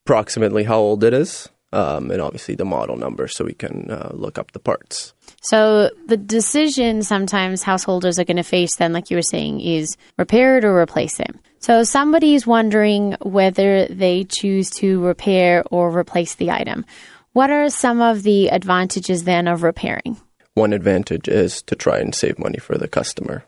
approximately 0.06 0.64
how 0.64 0.80
old 0.80 1.04
it 1.04 1.14
is, 1.14 1.50
um, 1.74 2.12
and 2.12 2.22
obviously 2.22 2.56
the 2.56 2.66
model 2.66 2.96
number, 2.96 3.28
so 3.28 3.44
we 3.44 3.54
can 3.54 3.90
uh, 3.90 4.12
look 4.14 4.38
up 4.38 4.52
the 4.52 4.60
parts. 4.60 5.14
So 5.42 5.90
the 6.06 6.18
decision 6.18 7.02
sometimes 7.02 7.64
householders 7.64 8.20
are 8.20 8.24
going 8.24 8.38
to 8.38 8.44
face 8.44 8.76
then, 8.76 8.94
like 8.94 9.10
you 9.10 9.18
were 9.18 9.22
saying, 9.22 9.60
is 9.60 9.98
repair 10.18 10.58
it 10.58 10.64
or 10.64 10.80
replace 10.80 11.20
it. 11.20 11.36
So 11.60 11.84
somebody 11.84 12.36
is 12.36 12.46
wondering 12.46 13.16
whether 13.22 13.88
they 13.88 14.26
choose 14.26 14.70
to 14.72 15.02
repair 15.02 15.64
or 15.72 15.90
replace 15.90 16.36
the 16.36 16.52
item. 16.52 16.86
What 17.34 17.50
are 17.50 17.70
some 17.70 18.02
of 18.02 18.24
the 18.24 18.50
advantages 18.50 19.24
then 19.24 19.48
of 19.48 19.64
repairing? 19.64 20.18
One 20.54 20.72
advantage 20.72 21.28
is 21.28 21.64
to 21.64 21.76
try 21.76 21.98
and 21.98 22.14
save 22.14 22.38
money 22.38 22.60
for 22.60 22.78
the 22.78 22.88
customer. 22.88 23.44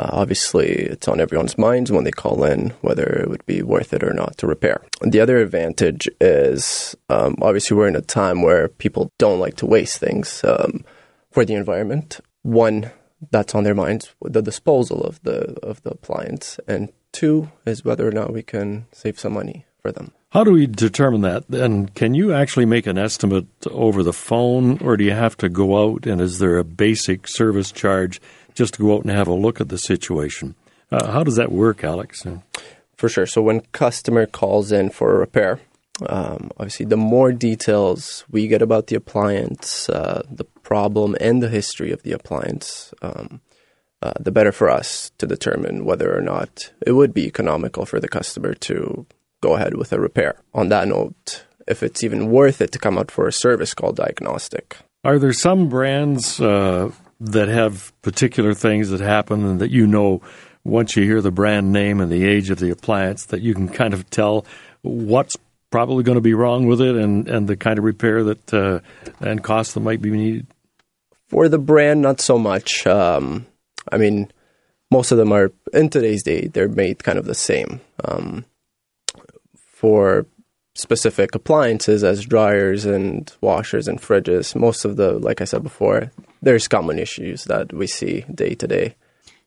Uh, 0.00 0.08
obviously, 0.12 0.70
it's 0.70 1.08
on 1.08 1.20
everyone's 1.20 1.58
minds 1.58 1.92
when 1.92 2.04
they 2.04 2.10
call 2.10 2.42
in 2.42 2.70
whether 2.80 3.04
it 3.04 3.28
would 3.28 3.44
be 3.44 3.60
worth 3.60 3.92
it 3.92 4.02
or 4.02 4.14
not 4.14 4.38
to 4.38 4.46
repair. 4.46 4.80
The 5.02 5.20
other 5.20 5.36
advantage 5.36 6.08
is 6.22 6.96
um, 7.10 7.36
obviously 7.42 7.76
we're 7.76 7.88
in 7.88 7.96
a 7.96 8.00
time 8.00 8.40
where 8.40 8.68
people 8.68 9.12
don't 9.18 9.40
like 9.40 9.56
to 9.56 9.66
waste 9.66 9.98
things 9.98 10.42
um, 10.42 10.86
for 11.30 11.44
the 11.44 11.52
environment. 11.52 12.18
One, 12.40 12.90
that's 13.30 13.54
on 13.54 13.64
their 13.64 13.74
minds, 13.74 14.14
the 14.22 14.40
disposal 14.40 15.02
of 15.02 15.22
the 15.22 15.58
of 15.62 15.82
the 15.82 15.90
appliance, 15.90 16.58
and 16.66 16.90
two 17.12 17.50
is 17.66 17.84
whether 17.84 18.08
or 18.08 18.12
not 18.12 18.32
we 18.32 18.42
can 18.42 18.86
save 18.92 19.20
some 19.20 19.34
money 19.34 19.66
for 19.82 19.92
them. 19.92 20.12
How 20.30 20.44
do 20.44 20.52
we 20.52 20.66
determine 20.66 21.22
that? 21.22 21.48
And 21.48 21.92
can 21.94 22.14
you 22.14 22.32
actually 22.32 22.64
make 22.64 22.86
an 22.86 22.96
estimate 22.96 23.48
over 23.68 24.02
the 24.02 24.12
phone, 24.12 24.78
or 24.78 24.96
do 24.96 25.04
you 25.04 25.10
have 25.10 25.36
to 25.38 25.50
go 25.50 25.92
out 25.92 26.06
and 26.06 26.20
is 26.20 26.38
there 26.38 26.56
a 26.56 26.64
basic 26.64 27.28
service 27.28 27.72
charge 27.72 28.20
just 28.54 28.74
to 28.74 28.82
go 28.82 28.96
out 28.96 29.02
and 29.02 29.10
have 29.10 29.28
a 29.28 29.34
look 29.34 29.60
at 29.60 29.68
the 29.68 29.78
situation? 29.78 30.54
Uh, 30.90 31.10
how 31.12 31.22
does 31.22 31.36
that 31.36 31.52
work, 31.52 31.84
Alex? 31.84 32.26
For 32.96 33.08
sure. 33.08 33.26
So 33.26 33.42
when 33.42 33.60
customer 33.72 34.26
calls 34.26 34.72
in 34.72 34.90
for 34.90 35.14
a 35.14 35.18
repair, 35.18 35.60
um, 36.06 36.50
obviously 36.56 36.86
the 36.86 36.96
more 36.96 37.32
details 37.32 38.24
we 38.30 38.48
get 38.48 38.62
about 38.62 38.88
the 38.88 38.96
appliance, 38.96 39.88
uh, 39.88 40.22
the 40.30 40.44
problem, 40.44 41.16
and 41.20 41.42
the 41.42 41.48
history 41.48 41.92
of 41.92 42.02
the 42.02 42.12
appliance, 42.12 42.92
um, 43.02 43.40
uh, 44.02 44.14
the 44.18 44.30
better 44.30 44.52
for 44.52 44.70
us 44.70 45.12
to 45.18 45.26
determine 45.26 45.84
whether 45.84 46.16
or 46.16 46.22
not 46.22 46.72
it 46.86 46.92
would 46.92 47.12
be 47.12 47.26
economical 47.26 47.84
for 47.84 48.00
the 48.00 48.08
customer 48.08 48.54
to 48.54 49.06
go 49.40 49.56
ahead 49.56 49.76
with 49.76 49.92
a 49.92 50.00
repair. 50.00 50.40
On 50.54 50.68
that 50.68 50.88
note, 50.88 51.44
if 51.66 51.82
it's 51.82 52.02
even 52.02 52.30
worth 52.30 52.60
it 52.60 52.72
to 52.72 52.78
come 52.78 52.98
out 52.98 53.10
for 53.10 53.26
a 53.26 53.32
service 53.32 53.74
called 53.74 53.96
diagnostic. 53.96 54.78
Are 55.04 55.18
there 55.18 55.32
some 55.32 55.68
brands 55.68 56.40
uh, 56.40 56.90
that 57.20 57.48
have 57.48 57.92
particular 58.02 58.54
things 58.54 58.90
that 58.90 59.00
happen 59.00 59.44
and 59.44 59.60
that 59.60 59.70
you 59.70 59.86
know 59.86 60.22
once 60.64 60.96
you 60.96 61.04
hear 61.04 61.20
the 61.20 61.30
brand 61.30 61.72
name 61.72 62.00
and 62.00 62.10
the 62.10 62.26
age 62.26 62.50
of 62.50 62.58
the 62.58 62.70
appliance 62.70 63.26
that 63.26 63.40
you 63.40 63.54
can 63.54 63.68
kind 63.68 63.94
of 63.94 64.08
tell 64.10 64.44
what's 64.82 65.36
probably 65.70 66.02
going 66.02 66.16
to 66.16 66.22
be 66.22 66.34
wrong 66.34 66.66
with 66.66 66.80
it 66.80 66.96
and, 66.96 67.28
and 67.28 67.48
the 67.48 67.56
kind 67.56 67.78
of 67.78 67.84
repair 67.84 68.24
that 68.24 68.54
uh, 68.54 68.80
and 69.20 69.44
cost 69.44 69.74
that 69.74 69.80
might 69.80 70.02
be 70.02 70.10
needed? 70.10 70.46
For 71.28 71.48
the 71.48 71.58
brand, 71.58 72.02
not 72.02 72.20
so 72.20 72.38
much. 72.38 72.86
Um, 72.86 73.46
I 73.90 73.96
mean, 73.96 74.32
most 74.90 75.12
of 75.12 75.18
them 75.18 75.32
are 75.32 75.52
in 75.72 75.88
today's 75.88 76.24
day 76.24 76.48
they're 76.48 76.68
made 76.68 77.04
kind 77.04 77.18
of 77.18 77.24
the 77.24 77.34
same. 77.34 77.80
Um, 78.04 78.44
for 79.54 80.26
specific 80.80 81.34
appliances 81.34 82.02
as 82.02 82.24
dryers 82.24 82.84
and 82.84 83.32
washers 83.40 83.86
and 83.86 84.00
fridges, 84.00 84.54
most 84.54 84.84
of 84.84 84.96
the, 84.96 85.12
like 85.12 85.40
I 85.40 85.44
said 85.44 85.62
before, 85.62 86.10
there's 86.42 86.68
common 86.68 86.98
issues 86.98 87.44
that 87.44 87.72
we 87.72 87.86
see 87.86 88.24
day 88.34 88.54
to 88.54 88.66
day. 88.66 88.94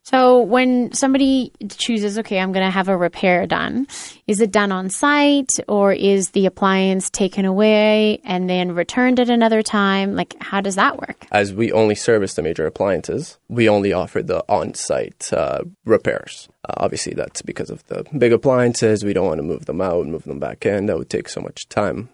So 0.06 0.42
when 0.42 0.92
somebody 0.92 1.54
chooses, 1.70 2.20
okay, 2.20 2.38
I'm 2.38 2.52
going 2.52 2.66
to 2.66 2.72
have 2.72 2.90
a 2.90 2.98
repair 2.98 3.48
done, 3.48 3.88
is 4.28 4.42
it 4.42 4.52
done 4.52 4.74
on 4.74 4.90
site 4.90 5.52
or 5.70 5.94
is 5.94 6.32
the 6.32 6.46
appliance 6.46 7.10
taken 7.10 7.46
away 7.46 8.20
and 8.26 8.50
then 8.50 8.76
returned 8.76 9.22
at 9.22 9.30
another 9.30 9.62
time? 9.62 10.14
Like, 10.14 10.36
how 10.42 10.60
does 10.60 10.76
that 10.76 11.00
work? 11.00 11.26
As 11.32 11.54
we 11.54 11.72
only 11.72 11.96
service 11.96 12.34
the 12.34 12.42
major 12.42 12.66
appliances, 12.66 13.38
we 13.48 13.70
only 13.70 13.94
offer 13.94 14.22
the 14.22 14.44
on 14.50 14.74
site 14.74 15.32
uh, 15.32 15.62
repairs. 15.86 16.50
Uh, 16.68 16.74
obviously, 16.78 17.14
that's 17.14 17.42
because 17.42 17.70
of 17.70 17.88
the 17.88 18.06
big 18.18 18.34
appliances. 18.34 19.06
We 19.06 19.14
don't 19.14 19.28
want 19.28 19.38
to 19.38 19.44
move 19.44 19.68
them 19.68 19.80
out, 19.80 20.06
move 20.06 20.26
them 20.26 20.40
back 20.40 20.66
in. 20.66 20.88
That 20.88 20.98
would 20.98 21.10
take 21.10 21.30
so 21.30 21.40
much 21.40 21.70
time. 21.70 22.10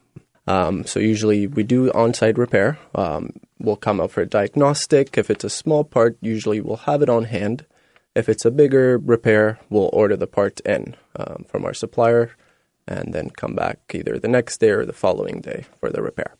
Um, 0.46 0.86
so 0.86 1.00
usually 1.00 1.48
we 1.48 1.63
do 1.63 1.91
on-site 1.91 2.38
repair. 2.38 2.77
Um, 2.93 3.34
we'll 3.60 3.75
come 3.75 4.00
out 4.00 4.12
for 4.12 4.22
a 4.22 4.27
diagnostic. 4.27 5.17
If 5.17 5.31
it's 5.31 5.43
a 5.43 5.50
small 5.50 5.84
part, 5.84 6.17
usually 6.22 6.62
we'll 6.62 6.77
have 6.77 7.01
it 7.01 7.10
on 7.10 7.25
hand 7.25 7.65
if 8.19 8.29
it's 8.29 8.45
a 8.45 8.51
bigger 8.51 8.97
repair, 8.97 9.59
we'll 9.69 9.89
order 9.93 10.15
the 10.15 10.27
part 10.27 10.59
in 10.61 10.95
um, 11.15 11.45
from 11.47 11.65
our 11.65 11.73
supplier 11.73 12.31
and 12.88 13.13
then 13.13 13.29
come 13.29 13.55
back 13.55 13.79
either 13.93 14.19
the 14.19 14.27
next 14.27 14.59
day 14.59 14.69
or 14.69 14.85
the 14.85 14.93
following 14.93 15.41
day 15.41 15.65
for 15.79 15.89
the 15.89 16.01
repair. 16.01 16.35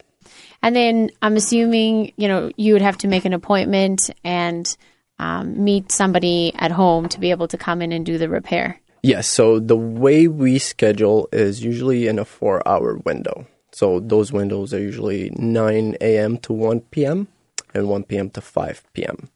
And 0.62 0.76
then 0.76 1.12
I'm 1.22 1.36
assuming, 1.36 2.14
you 2.18 2.28
know, 2.28 2.52
you 2.58 2.74
would 2.74 2.82
have 2.82 2.98
to 3.00 3.08
make 3.08 3.26
an 3.26 3.34
appointment 3.34 4.10
and 4.24 4.76
um, 5.20 5.64
meet 5.64 5.92
somebody 5.92 6.54
at 6.56 6.72
home 6.72 7.08
to 7.10 7.20
be 7.20 7.32
able 7.32 7.48
to 7.48 7.58
come 7.58 7.82
in 7.82 7.92
and 7.92 8.06
do 8.06 8.18
the 8.18 8.30
repair. 8.30 8.80
Yes. 9.02 9.28
So 9.28 9.60
the 9.60 9.78
way 9.78 10.28
we 10.28 10.60
schedule 10.60 11.30
is 11.32 11.64
usually 11.64 12.08
in 12.08 12.20
a 12.20 12.26
four 12.26 12.68
hour 12.68 12.96
window. 12.98 13.48
So 13.72 14.00
those 14.00 14.32
windows 14.32 14.74
are 14.74 14.80
usually 14.80 15.30
9 15.36 15.96
a.m. 16.02 16.38
to 16.40 16.54
1 16.54 16.82
p.m. 16.92 17.28
and 17.74 17.88
1 17.88 18.04
p.m. 18.04 18.30
to 18.32 18.42
5 18.42 18.84
p.m. 18.94 19.30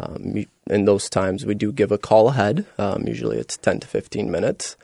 Um, 0.00 0.44
in 0.68 0.84
those 0.84 1.10
times, 1.10 1.44
we 1.44 1.54
do 1.54 1.72
give 1.72 1.92
a 1.92 1.98
call 1.98 2.28
ahead. 2.28 2.66
Um, 2.78 3.06
usually 3.06 3.38
it's 3.38 3.56
10 3.56 3.80
to 3.80 3.86
15 3.86 4.30
minutes, 4.30 4.76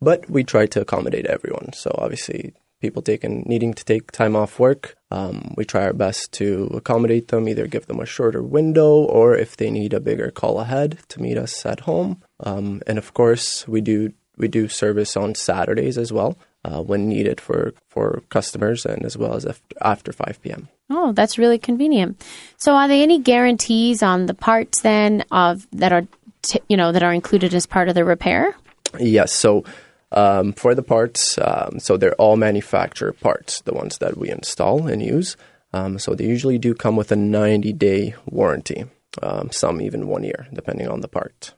but 0.00 0.28
we 0.30 0.44
try 0.44 0.66
to 0.66 0.80
accommodate 0.80 1.26
everyone. 1.26 1.72
So 1.72 1.94
obviously, 1.98 2.54
people 2.80 3.02
taking 3.02 3.42
needing 3.46 3.74
to 3.74 3.84
take 3.84 4.12
time 4.12 4.36
off 4.36 4.58
work, 4.58 4.96
um, 5.10 5.54
we 5.56 5.64
try 5.64 5.84
our 5.84 5.92
best 5.92 6.32
to 6.32 6.70
accommodate 6.74 7.28
them, 7.28 7.48
either 7.48 7.66
give 7.66 7.86
them 7.86 8.00
a 8.00 8.06
shorter 8.06 8.42
window 8.42 8.90
or 9.18 9.36
if 9.36 9.56
they 9.56 9.70
need 9.70 9.92
a 9.92 10.00
bigger 10.00 10.30
call 10.30 10.60
ahead 10.60 10.98
to 11.08 11.20
meet 11.20 11.38
us 11.38 11.64
at 11.66 11.80
home. 11.80 12.22
Um, 12.40 12.82
and 12.86 12.98
of 12.98 13.14
course, 13.14 13.66
we 13.68 13.80
do 13.80 14.12
we 14.36 14.48
do 14.48 14.68
service 14.68 15.16
on 15.16 15.34
Saturdays 15.34 15.96
as 15.96 16.12
well 16.12 16.36
uh, 16.64 16.82
when 16.82 17.08
needed 17.08 17.40
for 17.40 17.74
for 17.88 18.22
customers 18.28 18.84
and 18.84 19.04
as 19.04 19.16
well 19.16 19.34
as 19.34 19.46
after 19.80 20.12
5 20.12 20.42
p.m. 20.42 20.68
Oh, 20.90 21.12
that's 21.12 21.38
really 21.38 21.58
convenient. 21.58 22.22
So, 22.56 22.74
are 22.74 22.88
there 22.88 23.02
any 23.02 23.18
guarantees 23.18 24.02
on 24.02 24.26
the 24.26 24.34
parts 24.34 24.82
then 24.82 25.24
of 25.30 25.66
that 25.72 25.92
are 25.92 26.06
t- 26.42 26.60
you 26.68 26.76
know 26.76 26.92
that 26.92 27.02
are 27.02 27.12
included 27.12 27.54
as 27.54 27.66
part 27.66 27.88
of 27.88 27.94
the 27.94 28.04
repair? 28.04 28.54
Yes. 28.98 29.32
So, 29.32 29.64
um, 30.12 30.52
for 30.52 30.74
the 30.74 30.82
parts, 30.82 31.38
um, 31.38 31.78
so 31.80 31.96
they're 31.96 32.14
all 32.14 32.36
manufacturer 32.36 33.12
parts, 33.12 33.62
the 33.62 33.74
ones 33.74 33.98
that 33.98 34.16
we 34.16 34.30
install 34.30 34.86
and 34.86 35.02
use. 35.02 35.36
Um, 35.72 35.98
so 35.98 36.14
they 36.14 36.24
usually 36.26 36.58
do 36.58 36.72
come 36.72 36.94
with 36.94 37.10
a 37.10 37.16
90 37.16 37.72
day 37.72 38.14
warranty, 38.26 38.84
um, 39.22 39.50
some 39.50 39.80
even 39.80 40.06
one 40.06 40.22
year, 40.22 40.46
depending 40.52 40.88
on 40.88 41.00
the 41.00 41.08
part. 41.08 41.54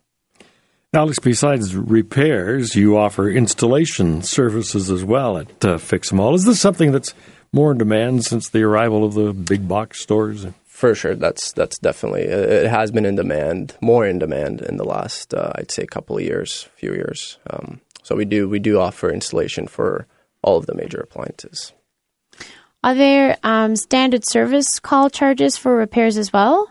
Alex, 0.95 1.19
besides 1.19 1.77
repairs, 1.77 2.75
you 2.75 2.97
offer 2.97 3.29
installation 3.29 4.23
services 4.23 4.91
as 4.91 5.05
well 5.05 5.37
at 5.37 5.63
uh, 5.63 5.77
Fix 5.77 6.11
'em 6.11 6.21
All. 6.21 6.35
Is 6.35 6.45
this 6.45 6.59
something 6.59 6.93
that's 6.93 7.13
more 7.57 7.73
in 7.73 7.79
demand 7.79 8.23
since 8.25 8.51
the 8.51 8.63
arrival 8.63 9.03
of 9.03 9.15
the 9.15 9.33
big 9.33 9.67
box 9.67 10.03
stores? 10.03 10.47
For 10.67 10.95
sure, 10.95 11.15
that's 11.15 11.53
that's 11.53 11.79
definitely 11.79 12.25
it 12.25 12.69
has 12.69 12.91
been 12.91 13.07
in 13.07 13.17
demand, 13.17 13.77
more 13.81 14.07
in 14.07 14.19
demand 14.19 14.61
in 14.61 14.77
the 14.77 14.85
last 14.85 15.33
uh, 15.33 15.53
I'd 15.55 15.71
say 15.71 15.87
couple 15.87 16.19
of 16.19 16.23
years, 16.23 16.69
few 16.77 16.93
years. 16.93 17.39
Um, 17.49 17.81
so 18.03 18.15
we 18.15 18.27
do 18.27 18.47
we 18.47 18.59
do 18.59 18.79
offer 18.79 19.11
installation 19.11 19.67
for 19.67 20.07
all 20.43 20.59
of 20.59 20.67
the 20.67 20.75
major 20.75 21.01
appliances. 21.01 21.73
Are 22.85 22.95
there 22.95 23.39
um, 23.43 23.75
standard 23.75 24.29
service 24.29 24.79
call 24.79 25.09
charges 25.09 25.57
for 25.57 25.75
repairs 25.75 26.19
as 26.19 26.33
well? 26.33 26.71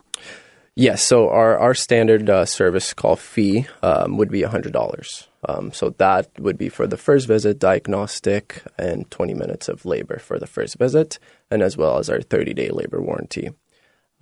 Yes. 0.75 1.01
So 1.03 1.29
our 1.29 1.57
our 1.57 1.73
standard 1.73 2.29
uh, 2.29 2.45
service 2.45 2.93
call 2.93 3.15
fee 3.15 3.67
um, 3.81 4.17
would 4.17 4.29
be 4.29 4.41
hundred 4.43 4.73
dollars. 4.73 5.29
Um, 5.47 5.71
so 5.71 5.91
that 5.91 6.27
would 6.39 6.57
be 6.57 6.69
for 6.69 6.87
the 6.87 6.97
first 6.97 7.27
visit, 7.27 7.59
diagnostic, 7.59 8.63
and 8.79 9.09
20 9.11 9.35
minutes 9.35 9.69
of 9.69 9.85
labor 9.85 10.17
for 10.17 10.39
the 10.39 10.47
first 10.47 10.77
visit, 10.77 11.19
and 11.51 11.61
as 11.61 11.77
well 11.77 11.99
as 11.99 12.09
our 12.09 12.19
30 12.19 12.53
day 12.53 12.69
labor 12.69 12.99
warranty. 13.01 13.51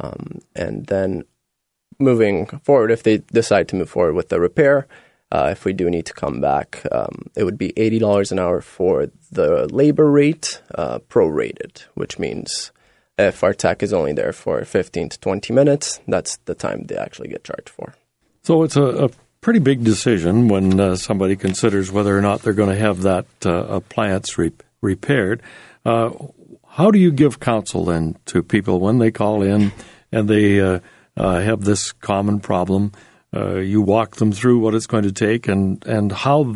Um, 0.01 0.39
and 0.53 0.85
then 0.87 1.23
moving 1.97 2.47
forward, 2.63 2.91
if 2.91 3.03
they 3.03 3.19
decide 3.19 3.67
to 3.69 3.75
move 3.77 3.89
forward 3.89 4.15
with 4.15 4.29
the 4.29 4.39
repair, 4.41 4.85
uh, 5.31 5.49
if 5.51 5.65
we 5.65 5.73
do 5.73 5.89
need 5.89 6.05
to 6.07 6.13
come 6.13 6.41
back, 6.41 6.85
um, 6.91 7.27
it 7.35 7.43
would 7.45 7.57
be 7.57 7.71
$80 7.73 8.31
an 8.31 8.39
hour 8.39 8.61
for 8.61 9.07
the 9.31 9.67
labor 9.73 10.11
rate, 10.11 10.61
uh, 10.75 10.99
prorated, 11.09 11.83
which 11.93 12.19
means 12.19 12.71
if 13.17 13.43
our 13.43 13.53
tech 13.53 13.83
is 13.83 13.93
only 13.93 14.13
there 14.13 14.33
for 14.33 14.63
15 14.63 15.09
to 15.09 15.19
20 15.19 15.53
minutes, 15.53 15.99
that's 16.07 16.37
the 16.45 16.55
time 16.55 16.83
they 16.83 16.95
actually 16.95 17.29
get 17.29 17.43
charged 17.43 17.69
for. 17.69 17.93
So 18.43 18.63
it's 18.63 18.75
a, 18.75 19.05
a 19.05 19.09
pretty 19.41 19.59
big 19.59 19.83
decision 19.83 20.47
when 20.47 20.79
uh, 20.79 20.95
somebody 20.95 21.35
considers 21.35 21.91
whether 21.91 22.17
or 22.17 22.21
not 22.21 22.41
they're 22.41 22.53
going 22.53 22.75
to 22.75 22.81
have 22.81 23.01
that 23.01 23.25
uh, 23.45 23.51
appliance 23.65 24.37
re- 24.37 24.51
repaired. 24.81 25.41
Uh, 25.85 26.11
how 26.67 26.89
do 26.89 26.97
you 26.97 27.11
give 27.11 27.39
counsel 27.39 27.85
then 27.85 28.17
to 28.25 28.41
people 28.41 28.79
when 28.79 28.97
they 28.97 29.11
call 29.11 29.43
in 29.43 29.71
and 30.11 30.27
they 30.27 30.59
uh, 30.59 30.79
uh, 31.15 31.39
have 31.39 31.61
this 31.61 31.91
common 31.91 32.39
problem? 32.39 32.91
Uh, 33.35 33.57
you 33.57 33.81
walk 33.81 34.15
them 34.15 34.31
through 34.31 34.59
what 34.59 34.73
it's 34.73 34.87
going 34.87 35.03
to 35.03 35.11
take 35.11 35.47
and, 35.47 35.85
and 35.85 36.11
how 36.11 36.55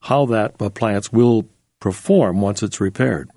how 0.00 0.26
that 0.26 0.54
appliance 0.60 1.12
will 1.12 1.44
perform 1.80 2.40
once 2.40 2.62
it's 2.62 2.80
repaired. 2.80 3.28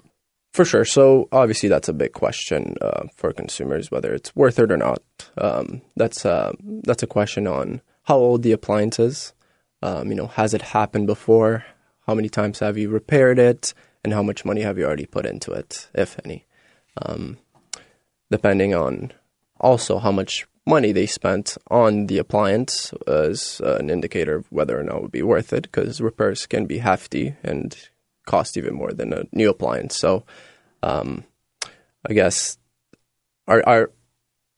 For 0.51 0.65
sure. 0.65 0.85
So 0.85 1.29
obviously 1.31 1.69
that's 1.69 1.87
a 1.87 1.93
big 1.93 2.13
question 2.13 2.75
for 3.15 3.31
consumers 3.31 3.89
whether 3.89 4.13
it's 4.13 4.35
worth 4.35 4.59
it 4.59 4.71
or 4.71 4.77
not. 4.77 5.01
Um, 5.37 5.81
that's 5.95 6.23
that's 6.23 7.03
a 7.03 7.07
question 7.07 7.47
on 7.47 7.81
how 8.03 8.17
old 8.17 8.43
the 8.43 8.51
appliance 8.51 8.99
is. 8.99 9.33
Um, 9.81 10.09
you 10.09 10.15
know, 10.15 10.27
has 10.27 10.53
it 10.53 10.61
happened 10.61 11.07
before? 11.07 11.65
How 12.05 12.13
many 12.13 12.29
times 12.29 12.59
have 12.59 12.77
you 12.77 12.89
repaired 12.89 13.39
it? 13.39 13.73
And 14.03 14.13
how 14.13 14.23
much 14.23 14.43
money 14.45 14.61
have 14.61 14.77
you 14.77 14.85
already 14.85 15.05
put 15.05 15.25
into 15.25 15.51
it, 15.51 15.87
if 15.93 16.19
any? 16.25 16.45
um, 16.97 17.37
depending 18.29 18.73
on 18.73 19.11
also 19.59 19.99
how 19.99 20.11
much 20.11 20.47
money 20.65 20.91
they 20.91 21.05
spent 21.05 21.57
on 21.69 22.07
the 22.07 22.17
appliance 22.17 22.93
as 23.07 23.61
an 23.63 23.89
indicator 23.89 24.35
of 24.35 24.51
whether 24.51 24.79
or 24.79 24.83
not 24.83 24.97
it 24.97 25.01
would 25.03 25.11
be 25.11 25.23
worth 25.23 25.53
it 25.53 25.63
because 25.63 26.01
repairs 26.01 26.45
can 26.45 26.65
be 26.65 26.79
hefty 26.79 27.35
and 27.43 27.89
cost 28.25 28.57
even 28.57 28.73
more 28.73 28.91
than 28.91 29.13
a 29.13 29.23
new 29.31 29.49
appliance. 29.49 29.97
So, 29.97 30.25
um, 30.83 31.23
I 32.07 32.13
guess 32.13 32.57
our, 33.47 33.63
our 33.67 33.91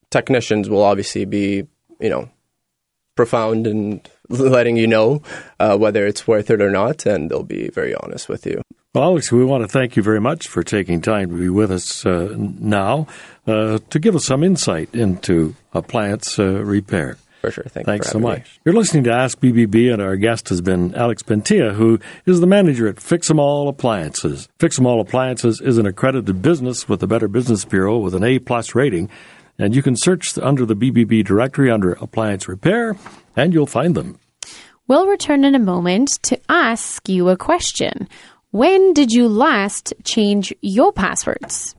technicians 0.10 0.70
will 0.70 0.84
obviously 0.84 1.26
be, 1.26 1.68
you 2.00 2.10
know, 2.10 2.30
profound 3.16 3.68
in 3.68 4.02
letting 4.30 4.78
you 4.78 4.88
know 4.88 5.22
uh, 5.60 5.78
whether 5.78 6.06
it's 6.06 6.28
worth 6.28 6.50
it 6.50 6.62
or 6.62 6.72
not, 6.72 7.06
and 7.06 7.30
they'll 7.30 7.44
be 7.44 7.70
very 7.70 7.96
honest 7.96 8.30
with 8.30 8.46
you. 8.46 8.62
Well, 8.94 9.06
Alex, 9.06 9.32
we 9.32 9.44
want 9.44 9.64
to 9.64 9.68
thank 9.68 9.96
you 9.96 10.04
very 10.04 10.22
much 10.22 10.48
for 10.48 10.62
taking 10.62 11.02
time 11.02 11.30
to 11.30 11.36
be 11.36 11.50
with 11.50 11.72
us 11.72 12.06
uh, 12.06 12.36
now 12.38 13.08
uh, 13.48 13.80
to 13.90 14.00
give 14.00 14.16
us 14.16 14.26
some 14.26 14.44
insight 14.44 14.94
into 14.94 15.56
appliance 15.74 16.38
uh, 16.38 16.64
repair. 16.64 17.18
For 17.44 17.52
sure. 17.52 17.66
Thank 17.68 17.86
Thanks 17.86 18.10
so 18.10 18.20
me. 18.20 18.24
much. 18.24 18.58
You're 18.64 18.74
listening 18.74 19.04
to 19.04 19.12
Ask 19.12 19.38
BBB, 19.42 19.92
and 19.92 20.02
our 20.02 20.16
guest 20.16 20.48
has 20.48 20.62
been 20.62 20.96
Alex 20.96 21.22
Pentia, 21.24 21.74
who 21.74 22.00
is 22.26 22.40
the 22.40 22.48
manager 22.48 22.88
at 22.88 23.02
Fix 23.02 23.30
'em 23.30 23.38
All 23.38 23.68
Appliances. 23.68 24.48
Fix 24.60 24.80
'em 24.80 24.86
All 24.86 25.02
Appliances 25.02 25.60
is 25.60 25.78
an 25.78 25.86
accredited 25.86 26.42
business 26.42 26.88
with 26.88 27.02
the 27.02 27.08
Better 27.08 27.28
Business 27.28 27.66
Bureau 27.66 27.98
with 27.98 28.16
an 28.16 28.24
A 28.24 28.40
plus 28.40 28.74
rating, 28.76 29.10
and 29.60 29.76
you 29.76 29.84
can 29.84 29.98
search 29.98 30.38
under 30.38 30.66
the 30.66 30.74
BBB 30.74 31.22
directory 31.22 31.70
under 31.70 31.92
appliance 32.00 32.48
repair, 32.48 32.96
and 33.36 33.54
you'll 33.54 33.66
find 33.66 33.94
them. 33.94 34.18
We'll 34.88 35.08
return 35.08 35.44
in 35.44 35.54
a 35.54 35.60
moment 35.60 36.20
to 36.24 36.40
ask 36.48 37.10
you 37.10 37.28
a 37.28 37.36
question. 37.36 38.08
When 38.52 38.94
did 38.94 39.12
you 39.12 39.28
last 39.28 39.94
change 40.06 40.56
your 40.62 40.94
passwords? 40.94 41.76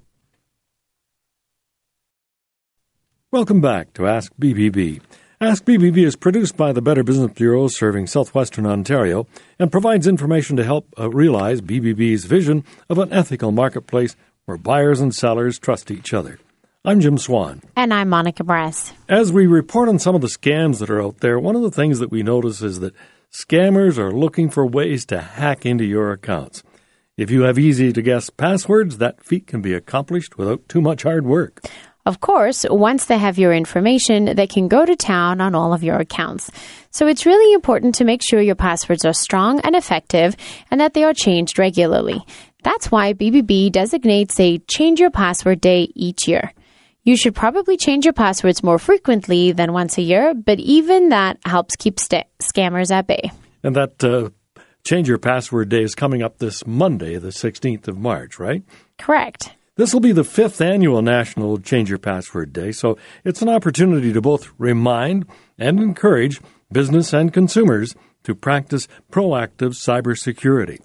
Welcome 3.32 3.62
back 3.62 3.94
to 3.94 4.06
Ask 4.06 4.30
BBB. 4.38 5.00
Ask 5.40 5.64
BBB 5.64 6.04
is 6.04 6.14
produced 6.14 6.56
by 6.56 6.72
the 6.72 6.80
Better 6.80 7.02
Business 7.02 7.32
Bureau 7.32 7.66
serving 7.66 8.06
southwestern 8.06 8.66
Ontario 8.66 9.26
and 9.58 9.72
provides 9.72 10.06
information 10.06 10.56
to 10.56 10.64
help 10.64 10.86
uh, 10.96 11.10
realize 11.10 11.60
BBB's 11.60 12.24
vision 12.24 12.62
of 12.88 12.98
an 12.98 13.12
ethical 13.12 13.50
marketplace 13.50 14.14
where 14.44 14.56
buyers 14.56 15.00
and 15.00 15.12
sellers 15.12 15.58
trust 15.58 15.90
each 15.90 16.14
other. 16.14 16.38
I'm 16.84 17.00
Jim 17.00 17.18
Swan. 17.18 17.62
And 17.74 17.92
I'm 17.92 18.10
Monica 18.10 18.44
Bress. 18.44 18.92
As 19.08 19.32
we 19.32 19.46
report 19.46 19.88
on 19.88 19.98
some 19.98 20.14
of 20.14 20.20
the 20.20 20.28
scams 20.28 20.78
that 20.78 20.90
are 20.90 21.02
out 21.02 21.18
there, 21.18 21.40
one 21.40 21.56
of 21.56 21.62
the 21.62 21.70
things 21.70 21.98
that 21.98 22.12
we 22.12 22.22
notice 22.22 22.62
is 22.62 22.78
that 22.78 22.94
scammers 23.32 23.98
are 23.98 24.12
looking 24.12 24.50
for 24.50 24.64
ways 24.64 25.04
to 25.06 25.20
hack 25.20 25.66
into 25.66 25.84
your 25.84 26.12
accounts. 26.12 26.62
If 27.16 27.32
you 27.32 27.42
have 27.42 27.58
easy 27.58 27.92
to 27.92 28.02
guess 28.02 28.30
passwords, 28.30 28.98
that 28.98 29.24
feat 29.24 29.48
can 29.48 29.62
be 29.62 29.74
accomplished 29.74 30.38
without 30.38 30.68
too 30.68 30.80
much 30.80 31.02
hard 31.02 31.26
work. 31.26 31.60
Of 32.06 32.20
course, 32.20 32.66
once 32.68 33.06
they 33.06 33.16
have 33.16 33.38
your 33.38 33.54
information, 33.54 34.36
they 34.36 34.46
can 34.46 34.68
go 34.68 34.84
to 34.84 34.94
town 34.94 35.40
on 35.40 35.54
all 35.54 35.72
of 35.72 35.82
your 35.82 35.96
accounts. 35.96 36.50
So 36.90 37.06
it's 37.06 37.24
really 37.24 37.54
important 37.54 37.94
to 37.96 38.04
make 38.04 38.22
sure 38.22 38.42
your 38.42 38.54
passwords 38.54 39.06
are 39.06 39.14
strong 39.14 39.60
and 39.60 39.74
effective 39.74 40.36
and 40.70 40.80
that 40.80 40.92
they 40.92 41.04
are 41.04 41.14
changed 41.14 41.58
regularly. 41.58 42.22
That's 42.62 42.90
why 42.90 43.14
BBB 43.14 43.72
designates 43.72 44.38
a 44.38 44.58
Change 44.58 45.00
Your 45.00 45.10
Password 45.10 45.62
Day 45.62 45.92
each 45.94 46.28
year. 46.28 46.52
You 47.04 47.16
should 47.16 47.34
probably 47.34 47.76
change 47.76 48.04
your 48.04 48.14
passwords 48.14 48.62
more 48.62 48.78
frequently 48.78 49.52
than 49.52 49.72
once 49.72 49.98
a 49.98 50.02
year, 50.02 50.34
but 50.34 50.58
even 50.58 51.10
that 51.10 51.38
helps 51.44 51.76
keep 51.76 52.00
st- 52.00 52.26
scammers 52.42 52.90
at 52.90 53.06
bay. 53.06 53.30
And 53.62 53.76
that 53.76 54.02
uh, 54.02 54.30
Change 54.84 55.08
Your 55.08 55.18
Password 55.18 55.70
Day 55.70 55.82
is 55.82 55.94
coming 55.94 56.22
up 56.22 56.38
this 56.38 56.66
Monday, 56.66 57.16
the 57.16 57.28
16th 57.28 57.88
of 57.88 57.98
March, 57.98 58.38
right? 58.38 58.62
Correct. 58.98 59.52
This 59.76 59.92
will 59.92 60.00
be 60.00 60.12
the 60.12 60.22
fifth 60.22 60.60
annual 60.60 61.02
National 61.02 61.58
Change 61.58 61.88
Your 61.88 61.98
Password 61.98 62.52
Day, 62.52 62.70
so 62.70 62.96
it's 63.24 63.42
an 63.42 63.48
opportunity 63.48 64.12
to 64.12 64.20
both 64.20 64.52
remind 64.56 65.26
and 65.58 65.80
encourage 65.80 66.40
business 66.70 67.12
and 67.12 67.32
consumers 67.32 67.96
to 68.22 68.36
practice 68.36 68.86
proactive 69.10 69.74
cybersecurity. 69.74 70.78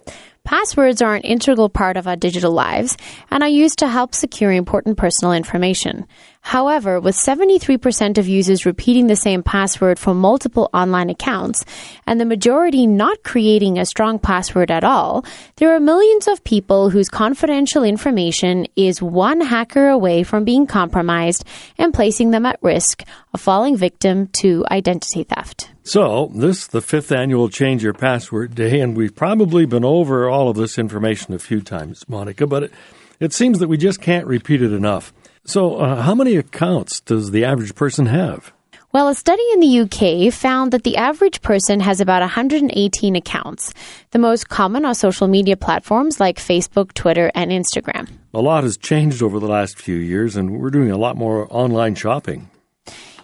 Passwords 0.49 0.99
are 1.03 1.13
an 1.13 1.21
integral 1.21 1.69
part 1.69 1.95
of 1.95 2.07
our 2.07 2.15
digital 2.15 2.51
lives 2.51 2.97
and 3.29 3.43
are 3.43 3.47
used 3.49 3.77
to 3.77 3.87
help 3.87 4.15
secure 4.15 4.51
important 4.51 4.97
personal 4.97 5.31
information. 5.31 6.07
However, 6.41 6.99
with 6.99 7.15
73% 7.15 8.17
of 8.17 8.27
users 8.27 8.65
repeating 8.65 9.05
the 9.05 9.15
same 9.15 9.43
password 9.43 9.99
for 9.99 10.15
multiple 10.15 10.67
online 10.73 11.11
accounts 11.11 11.65
and 12.07 12.19
the 12.19 12.25
majority 12.25 12.87
not 12.87 13.21
creating 13.21 13.77
a 13.77 13.85
strong 13.85 14.17
password 14.17 14.71
at 14.71 14.83
all, 14.83 15.23
there 15.57 15.75
are 15.75 15.79
millions 15.79 16.27
of 16.27 16.43
people 16.43 16.89
whose 16.89 17.09
confidential 17.09 17.83
information 17.83 18.65
is 18.75 19.03
one 19.03 19.41
hacker 19.41 19.87
away 19.87 20.23
from 20.23 20.45
being 20.45 20.65
compromised 20.65 21.45
and 21.77 21.93
placing 21.93 22.31
them 22.31 22.47
at 22.47 22.57
risk 22.63 23.03
of 23.35 23.39
falling 23.39 23.77
victim 23.77 24.25
to 24.29 24.65
identity 24.71 25.25
theft. 25.25 25.69
So, 25.89 26.31
this 26.35 26.67
the 26.67 26.81
fifth 26.81 27.11
annual 27.11 27.49
Change 27.49 27.81
Your 27.81 27.95
Password 27.95 28.53
Day, 28.53 28.79
and 28.79 28.95
we've 28.95 29.15
probably 29.15 29.65
been 29.65 29.83
over 29.83 30.29
all 30.29 30.47
of 30.47 30.55
this 30.55 30.77
information 30.77 31.33
a 31.33 31.39
few 31.39 31.61
times, 31.61 32.07
Monica, 32.07 32.45
but 32.45 32.61
it, 32.61 32.73
it 33.19 33.33
seems 33.33 33.57
that 33.57 33.69
we 33.69 33.75
just 33.75 33.99
can't 33.99 34.27
repeat 34.27 34.61
it 34.61 34.71
enough. 34.71 35.11
So, 35.45 35.77
uh, 35.77 36.03
how 36.03 36.13
many 36.13 36.35
accounts 36.35 36.99
does 36.99 37.31
the 37.31 37.43
average 37.43 37.73
person 37.73 38.05
have? 38.05 38.53
Well, 38.91 39.07
a 39.07 39.15
study 39.15 39.41
in 39.53 39.61
the 39.61 39.79
UK 39.79 40.31
found 40.31 40.73
that 40.73 40.83
the 40.83 40.95
average 40.95 41.41
person 41.41 41.79
has 41.79 41.99
about 41.99 42.21
118 42.21 43.15
accounts. 43.15 43.73
The 44.11 44.19
most 44.19 44.47
common 44.47 44.85
are 44.85 44.93
social 44.93 45.27
media 45.27 45.57
platforms 45.57 46.19
like 46.19 46.37
Facebook, 46.37 46.93
Twitter, 46.93 47.31
and 47.33 47.49
Instagram. 47.49 48.07
A 48.31 48.41
lot 48.41 48.63
has 48.63 48.77
changed 48.77 49.23
over 49.23 49.39
the 49.39 49.47
last 49.47 49.79
few 49.79 49.95
years, 49.95 50.35
and 50.35 50.59
we're 50.59 50.69
doing 50.69 50.91
a 50.91 50.99
lot 50.99 51.17
more 51.17 51.47
online 51.49 51.95
shopping. 51.95 52.47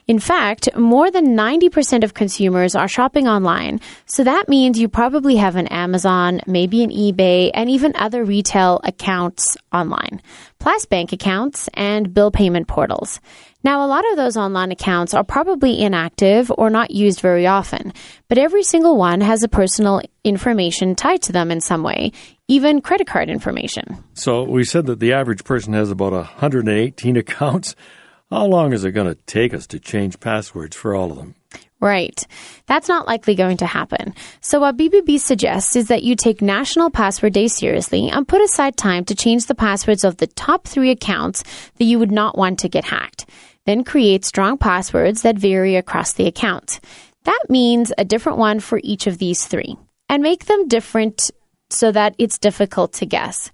In 0.07 0.19
fact, 0.19 0.69
more 0.77 1.09
than 1.09 1.35
90% 1.35 2.03
of 2.03 2.13
consumers 2.13 2.75
are 2.75 2.87
shopping 2.87 3.27
online. 3.27 3.81
So 4.05 4.23
that 4.23 4.47
means 4.47 4.77
you 4.77 4.87
probably 4.87 5.37
have 5.37 5.55
an 5.55 5.65
Amazon, 5.67 6.41
maybe 6.45 6.83
an 6.83 6.91
eBay, 6.91 7.49
and 7.53 7.71
even 7.71 7.93
other 7.95 8.23
retail 8.23 8.79
accounts 8.83 9.57
online, 9.73 10.21
plus 10.59 10.85
bank 10.85 11.11
accounts 11.11 11.69
and 11.73 12.13
bill 12.13 12.29
payment 12.29 12.67
portals. 12.67 13.19
Now, 13.63 13.83
a 13.83 13.87
lot 13.87 14.03
of 14.11 14.15
those 14.15 14.37
online 14.37 14.71
accounts 14.71 15.15
are 15.15 15.23
probably 15.23 15.81
inactive 15.81 16.51
or 16.55 16.69
not 16.69 16.91
used 16.91 17.19
very 17.19 17.47
often, 17.47 17.91
but 18.27 18.37
every 18.37 18.61
single 18.61 18.95
one 18.97 19.21
has 19.21 19.41
a 19.41 19.47
personal 19.47 20.03
information 20.23 20.93
tied 20.93 21.23
to 21.23 21.31
them 21.31 21.49
in 21.49 21.61
some 21.61 21.81
way, 21.81 22.11
even 22.47 22.79
credit 22.79 23.07
card 23.07 23.27
information. 23.27 24.03
So 24.13 24.43
we 24.43 24.65
said 24.65 24.85
that 24.85 24.99
the 24.99 25.13
average 25.13 25.43
person 25.43 25.73
has 25.73 25.89
about 25.89 26.11
118 26.11 27.17
accounts. 27.17 27.75
How 28.31 28.45
long 28.45 28.73
is 28.73 28.83
it 28.83 28.91
going 28.91 29.07
to 29.13 29.21
take 29.25 29.53
us 29.53 29.67
to 29.67 29.79
change 29.79 30.19
passwords 30.19 30.75
for 30.75 30.95
all 30.95 31.11
of 31.11 31.17
them? 31.17 31.35
Right. 31.79 32.25
That's 32.65 32.87
not 32.87 33.05
likely 33.05 33.35
going 33.35 33.57
to 33.57 33.67
happen. 33.67 34.15
So 34.41 34.59
what 34.59 34.77
BBB 34.77 35.19
suggests 35.19 35.75
is 35.75 35.89
that 35.89 36.03
you 36.03 36.15
take 36.15 36.41
National 36.41 36.89
Password 36.89 37.33
Day 37.33 37.47
seriously 37.47 38.09
and 38.09 38.27
put 38.27 38.41
aside 38.41 38.77
time 38.77 39.05
to 39.05 39.15
change 39.15 39.45
the 39.45 39.55
passwords 39.55 40.03
of 40.03 40.17
the 40.17 40.27
top 40.27 40.67
three 40.67 40.89
accounts 40.89 41.43
that 41.77 41.85
you 41.85 41.99
would 41.99 42.11
not 42.11 42.37
want 42.37 42.59
to 42.59 42.69
get 42.69 42.85
hacked. 42.85 43.29
Then 43.65 43.83
create 43.83 44.25
strong 44.25 44.57
passwords 44.57 45.21
that 45.21 45.37
vary 45.37 45.75
across 45.75 46.13
the 46.13 46.27
account. 46.27 46.79
That 47.25 47.43
means 47.49 47.91
a 47.97 48.05
different 48.05 48.37
one 48.39 48.59
for 48.59 48.79
each 48.83 49.05
of 49.05 49.17
these 49.17 49.45
three 49.45 49.77
and 50.09 50.23
make 50.23 50.45
them 50.45 50.67
different 50.67 51.29
so 51.69 51.91
that 51.91 52.15
it's 52.17 52.37
difficult 52.37 52.93
to 52.93 53.05
guess. 53.05 53.51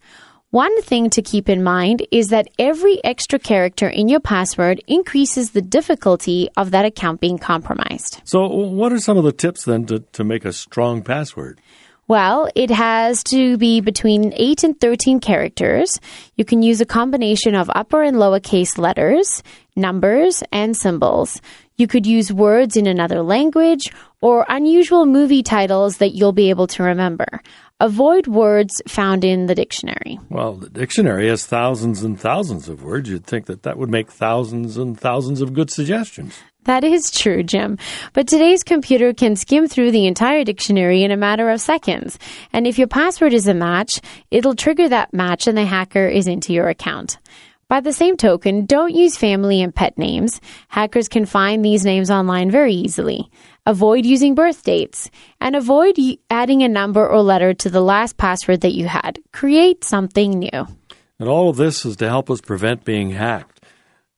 One 0.51 0.81
thing 0.81 1.09
to 1.11 1.21
keep 1.21 1.47
in 1.47 1.63
mind 1.63 2.05
is 2.11 2.27
that 2.27 2.49
every 2.59 3.01
extra 3.05 3.39
character 3.39 3.87
in 3.87 4.09
your 4.09 4.19
password 4.19 4.81
increases 4.85 5.51
the 5.51 5.61
difficulty 5.61 6.49
of 6.57 6.71
that 6.71 6.83
account 6.83 7.21
being 7.21 7.37
compromised. 7.37 8.19
So, 8.25 8.47
what 8.47 8.91
are 8.91 8.99
some 8.99 9.17
of 9.17 9.23
the 9.23 9.31
tips 9.31 9.63
then 9.63 9.85
to, 9.85 9.99
to 9.99 10.25
make 10.25 10.43
a 10.43 10.51
strong 10.51 11.03
password? 11.03 11.61
Well, 12.09 12.49
it 12.53 12.69
has 12.69 13.23
to 13.25 13.55
be 13.55 13.79
between 13.79 14.33
8 14.35 14.65
and 14.65 14.77
13 14.77 15.21
characters. 15.21 16.01
You 16.35 16.43
can 16.43 16.61
use 16.61 16.81
a 16.81 16.85
combination 16.85 17.55
of 17.55 17.71
upper 17.73 18.03
and 18.03 18.17
lowercase 18.17 18.77
letters, 18.77 19.41
numbers, 19.77 20.43
and 20.51 20.75
symbols. 20.75 21.39
You 21.77 21.87
could 21.87 22.05
use 22.05 22.33
words 22.33 22.75
in 22.75 22.87
another 22.87 23.21
language 23.21 23.93
or 24.19 24.45
unusual 24.49 25.05
movie 25.05 25.43
titles 25.43 25.97
that 25.97 26.13
you'll 26.13 26.33
be 26.33 26.49
able 26.49 26.67
to 26.67 26.83
remember. 26.83 27.41
Avoid 27.81 28.27
words 28.27 28.79
found 28.87 29.23
in 29.23 29.47
the 29.47 29.55
dictionary. 29.55 30.19
Well, 30.29 30.53
the 30.53 30.69
dictionary 30.69 31.27
has 31.29 31.47
thousands 31.47 32.03
and 32.03 32.19
thousands 32.19 32.69
of 32.69 32.83
words. 32.83 33.09
You'd 33.09 33.25
think 33.25 33.47
that 33.47 33.63
that 33.63 33.79
would 33.79 33.89
make 33.89 34.11
thousands 34.11 34.77
and 34.77 34.99
thousands 34.99 35.41
of 35.41 35.55
good 35.55 35.71
suggestions. 35.71 36.37
That 36.65 36.83
is 36.83 37.09
true, 37.09 37.41
Jim. 37.41 37.79
But 38.13 38.27
today's 38.27 38.61
computer 38.61 39.15
can 39.15 39.35
skim 39.35 39.67
through 39.67 39.89
the 39.89 40.05
entire 40.05 40.43
dictionary 40.43 41.03
in 41.03 41.09
a 41.09 41.17
matter 41.17 41.49
of 41.49 41.59
seconds. 41.59 42.19
And 42.53 42.67
if 42.67 42.77
your 42.77 42.87
password 42.87 43.33
is 43.33 43.47
a 43.47 43.55
match, 43.55 43.99
it'll 44.29 44.53
trigger 44.53 44.87
that 44.89 45.11
match 45.11 45.47
and 45.47 45.57
the 45.57 45.65
hacker 45.65 46.07
is 46.07 46.27
into 46.27 46.53
your 46.53 46.69
account. 46.69 47.17
By 47.71 47.79
the 47.79 47.93
same 47.93 48.17
token, 48.17 48.65
don't 48.65 48.93
use 48.93 49.15
family 49.15 49.62
and 49.62 49.73
pet 49.73 49.97
names. 49.97 50.41
Hackers 50.67 51.07
can 51.07 51.25
find 51.25 51.63
these 51.63 51.86
names 51.86 52.12
online 52.12 52.51
very 52.51 52.73
easily. 52.73 53.31
Avoid 53.65 54.05
using 54.05 54.36
birth 54.36 54.63
dates 54.63 55.10
and 55.39 55.55
avoid 55.55 55.97
adding 56.29 56.63
a 56.63 56.67
number 56.67 57.07
or 57.07 57.21
letter 57.21 57.53
to 57.53 57.69
the 57.69 57.79
last 57.79 58.17
password 58.17 58.60
that 58.60 58.73
you 58.73 58.89
had. 58.89 59.19
Create 59.31 59.86
something 59.86 60.31
new. 60.31 60.67
And 61.17 61.29
all 61.29 61.47
of 61.47 61.55
this 61.55 61.86
is 61.86 61.95
to 61.95 62.10
help 62.10 62.29
us 62.29 62.41
prevent 62.41 62.84
being 62.84 63.12
hacked. 63.12 63.63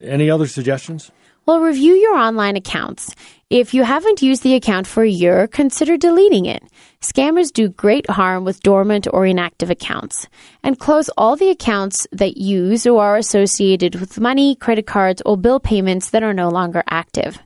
Any 0.02 0.32
other 0.32 0.48
suggestions? 0.48 1.12
Well, 1.46 1.60
review 1.60 1.94
your 1.94 2.16
online 2.16 2.56
accounts. 2.56 3.14
If 3.50 3.74
you 3.74 3.84
haven't 3.84 4.22
used 4.22 4.44
the 4.44 4.56
account 4.56 4.88
for 4.88 5.04
a 5.04 5.10
year, 5.10 5.46
consider 5.46 5.98
deleting 5.98 6.46
it. 6.46 6.64
Scammers 7.02 7.52
do 7.52 7.68
great 7.68 8.10
harm 8.10 8.46
with 8.46 8.64
dormant 8.64 9.08
or 9.12 9.26
inactive 9.26 9.70
accounts. 9.70 10.26
And 10.64 10.80
close 10.80 11.10
all 11.18 11.36
the 11.36 11.50
accounts 11.50 12.08
that 12.14 12.38
use 12.38 12.88
or 12.88 13.04
are 13.04 13.18
associated 13.18 13.96
with 13.96 14.22
money, 14.22 14.56
credit 14.56 14.88
cards, 14.88 15.22
or 15.26 15.36
bill 15.36 15.60
payments 15.60 16.12
that 16.12 16.24
are 16.24 16.34
no 16.34 16.48
longer 16.48 16.82
active. 16.90 17.38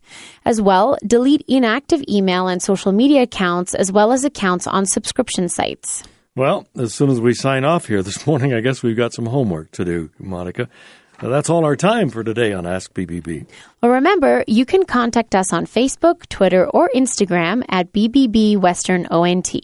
As 0.45 0.61
well, 0.61 0.95
delete 1.05 1.43
inactive 1.47 2.03
email 2.07 2.47
and 2.47 2.61
social 2.61 2.91
media 2.91 3.23
accounts 3.23 3.73
as 3.73 3.91
well 3.91 4.11
as 4.11 4.23
accounts 4.23 4.67
on 4.67 4.85
subscription 4.85 5.49
sites. 5.49 6.03
Well, 6.35 6.67
as 6.77 6.93
soon 6.93 7.09
as 7.09 7.19
we 7.19 7.33
sign 7.33 7.65
off 7.65 7.87
here 7.87 8.03
this 8.03 8.27
morning, 8.27 8.53
I 8.53 8.61
guess 8.61 8.83
we've 8.83 8.95
got 8.95 9.11
some 9.11 9.25
homework 9.25 9.71
to 9.71 9.83
do, 9.83 10.11
Monica. 10.19 10.69
That's 11.19 11.49
all 11.49 11.65
our 11.65 11.75
time 11.75 12.09
for 12.09 12.23
today 12.23 12.53
on 12.53 12.67
Ask 12.67 12.93
BBB. 12.93 13.47
Well, 13.81 13.91
remember, 13.91 14.43
you 14.45 14.65
can 14.65 14.85
contact 14.85 15.33
us 15.33 15.51
on 15.51 15.65
Facebook, 15.65 16.27
Twitter, 16.29 16.69
or 16.69 16.91
Instagram 16.93 17.63
at 17.69 17.91
BBB 17.91 18.57
Western 18.57 19.07
ONT. 19.07 19.55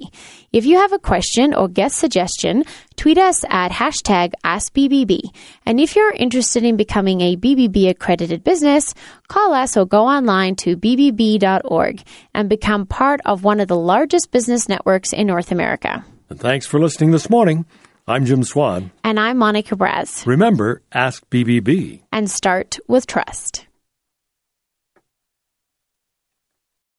If 0.51 0.65
you 0.65 0.77
have 0.77 0.93
a 0.93 0.97
question 0.97 1.53
or 1.53 1.67
guest 1.67 1.99
suggestion, 1.99 2.63
tweet 2.95 3.19
us 3.19 3.45
at 3.49 3.71
hashtag 3.71 4.33
AskBBB. 4.43 5.21
And 5.67 5.79
if 5.79 5.95
you're 5.95 6.11
interested 6.13 6.63
in 6.63 6.75
becoming 6.75 7.21
a 7.21 7.37
BBB 7.37 7.87
accredited 7.87 8.43
business, 8.43 8.95
call 9.27 9.53
us 9.53 9.77
or 9.77 9.85
go 9.85 10.07
online 10.07 10.55
to 10.55 10.75
bbb.org 10.75 12.01
and 12.33 12.49
become 12.49 12.87
part 12.87 13.21
of 13.25 13.43
one 13.43 13.59
of 13.59 13.67
the 13.67 13.77
largest 13.77 14.31
business 14.31 14.67
networks 14.67 15.13
in 15.13 15.27
North 15.27 15.51
America. 15.51 16.03
And 16.29 16.39
thanks 16.39 16.65
for 16.65 16.79
listening 16.79 17.11
this 17.11 17.29
morning. 17.29 17.67
I'm 18.05 18.25
Jim 18.25 18.43
Swan. 18.43 18.91
And 19.05 19.17
I'm 19.17 19.37
Monica 19.37 19.77
Braz. 19.77 20.25
Remember, 20.25 20.81
ask 20.91 21.23
BBB. 21.29 22.01
And 22.11 22.29
start 22.29 22.77
with 22.85 23.07
trust. 23.07 23.65